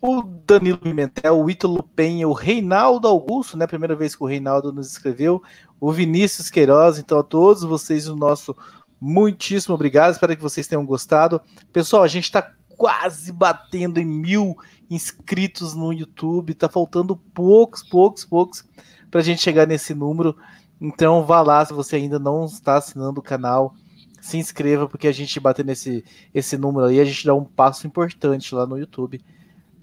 [0.00, 3.66] o Danilo Pimentel, o Ítalo Penha, o Reinaldo Augusto, né?
[3.66, 5.42] Primeira vez que o Reinaldo nos escreveu,
[5.80, 8.56] o Vinícius Queiroz, então a todos vocês o nosso
[9.00, 11.40] muitíssimo obrigado, espero que vocês tenham gostado.
[11.72, 14.56] Pessoal, a gente está quase batendo em mil
[14.88, 18.64] inscritos no YouTube, tá faltando poucos, poucos, poucos
[19.10, 20.36] para a gente chegar nesse número.
[20.80, 23.74] Então vá lá se você ainda não está assinando o canal,
[24.20, 27.86] se inscreva, porque a gente bater nesse esse número aí, a gente dá um passo
[27.86, 29.20] importante lá no YouTube.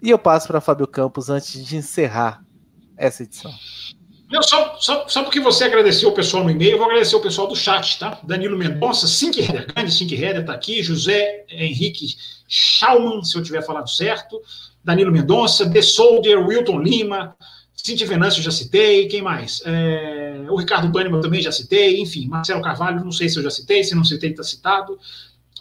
[0.04, 2.44] E eu passo para Fábio Campos antes de encerrar
[2.94, 3.50] essa edição.
[4.30, 7.20] Não, só, só, só porque você agradeceu o pessoal no e-mail, eu vou agradecer o
[7.20, 8.20] pessoal do chat, tá?
[8.22, 13.62] Danilo Mendonça, Sink Header, grande Sink Header tá aqui, José Henrique Schaumann, se eu tiver
[13.62, 14.42] falado certo,
[14.84, 17.34] Danilo Mendonça, The Soldier, Wilton Lima,
[17.74, 19.62] Cintia Venâncio já citei, quem mais?
[19.64, 23.50] É, o Ricardo Banniman também já citei, enfim, Marcelo Carvalho, não sei se eu já
[23.50, 24.98] citei, se não citei, está citado.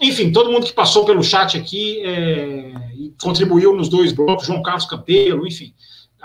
[0.02, 4.62] Enfim, todo mundo que passou pelo chat aqui é, e contribuiu nos dois blocos, João
[4.62, 5.74] Carlos Campelo, enfim.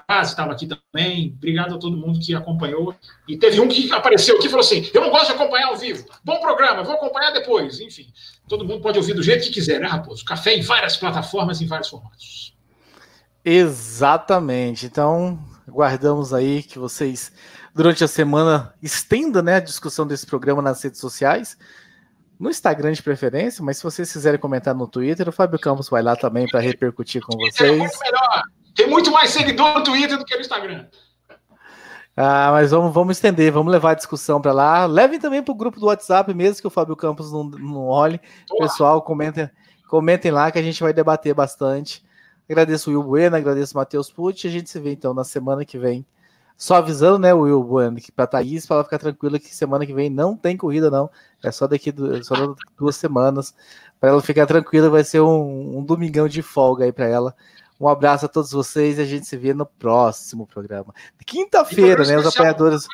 [0.09, 1.35] Casa estava aqui também.
[1.37, 2.95] Obrigado a todo mundo que acompanhou.
[3.29, 5.77] E teve um que apareceu aqui e falou assim: Eu não gosto de acompanhar ao
[5.77, 6.03] vivo.
[6.25, 7.79] Bom programa, vou acompanhar depois.
[7.79, 8.07] Enfim,
[8.49, 10.25] todo mundo pode ouvir do jeito que quiser, né, Raposo?
[10.25, 12.57] Café em várias plataformas, em vários formatos.
[13.45, 14.87] Exatamente.
[14.87, 15.39] Então,
[15.69, 17.31] guardamos aí que vocês,
[17.75, 21.59] durante a semana, estendam né, a discussão desse programa nas redes sociais.
[22.39, 26.03] No Instagram de preferência, mas se vocês quiserem comentar no Twitter, o Fábio Campos vai
[26.03, 27.73] lá também para repercutir com vocês.
[27.73, 28.43] É muito melhor.
[28.77, 30.87] Tem muito mais seguidor no Twitter do que no Instagram.
[32.17, 34.87] Ah, mas vamos, vamos estender, vamos levar a discussão para lá.
[34.87, 38.21] Levem também para o grupo do WhatsApp, mesmo que o Fábio Campos não, não olhe.
[38.51, 38.69] Olá.
[38.69, 39.51] Pessoal, comentem,
[39.89, 42.05] comentem lá que a gente vai debater bastante.
[42.49, 44.47] Agradeço o Will Bueno, agradeço o Matheus Pucci.
[44.47, 46.07] A gente se vê então na semana que vem.
[46.59, 49.95] Só avisando, né, Will Bueno, que para Thaís, para ela ficar tranquila que semana que
[49.95, 51.09] vem não tem corrida, não.
[51.41, 51.95] É só daqui
[52.25, 52.35] só
[52.77, 53.55] duas semanas.
[54.01, 57.33] Para ela ficar tranquila, vai ser um, um domingão de folga aí para ela.
[57.81, 60.93] Um abraço a todos vocês e a gente se vê no próximo programa.
[61.25, 62.19] Quinta-feira, né?
[62.19, 62.89] Os apoiadores.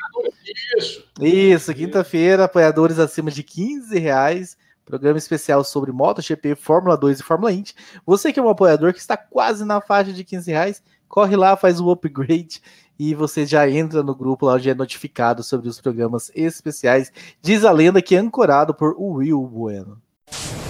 [0.79, 4.55] Isso, Isso quinta-feira, apoiadores acima de 15 reais.
[4.85, 7.73] Programa especial sobre MotoGP, Fórmula 2 e Fórmula Indy.
[8.05, 11.57] Você que é um apoiador que está quase na faixa de 15 reais, corre lá,
[11.57, 12.61] faz o upgrade
[12.99, 17.11] e você já entra no grupo lá onde é notificado sobre os programas especiais.
[17.41, 19.97] Diz a lenda que é ancorado por Will Bueno.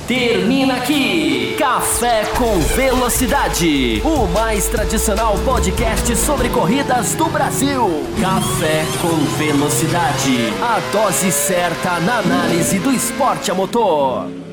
[0.07, 7.87] Termina aqui Café com Velocidade, o mais tradicional podcast sobre corridas do Brasil.
[8.21, 14.44] Café com Velocidade, a dose certa na análise do esporte a motor.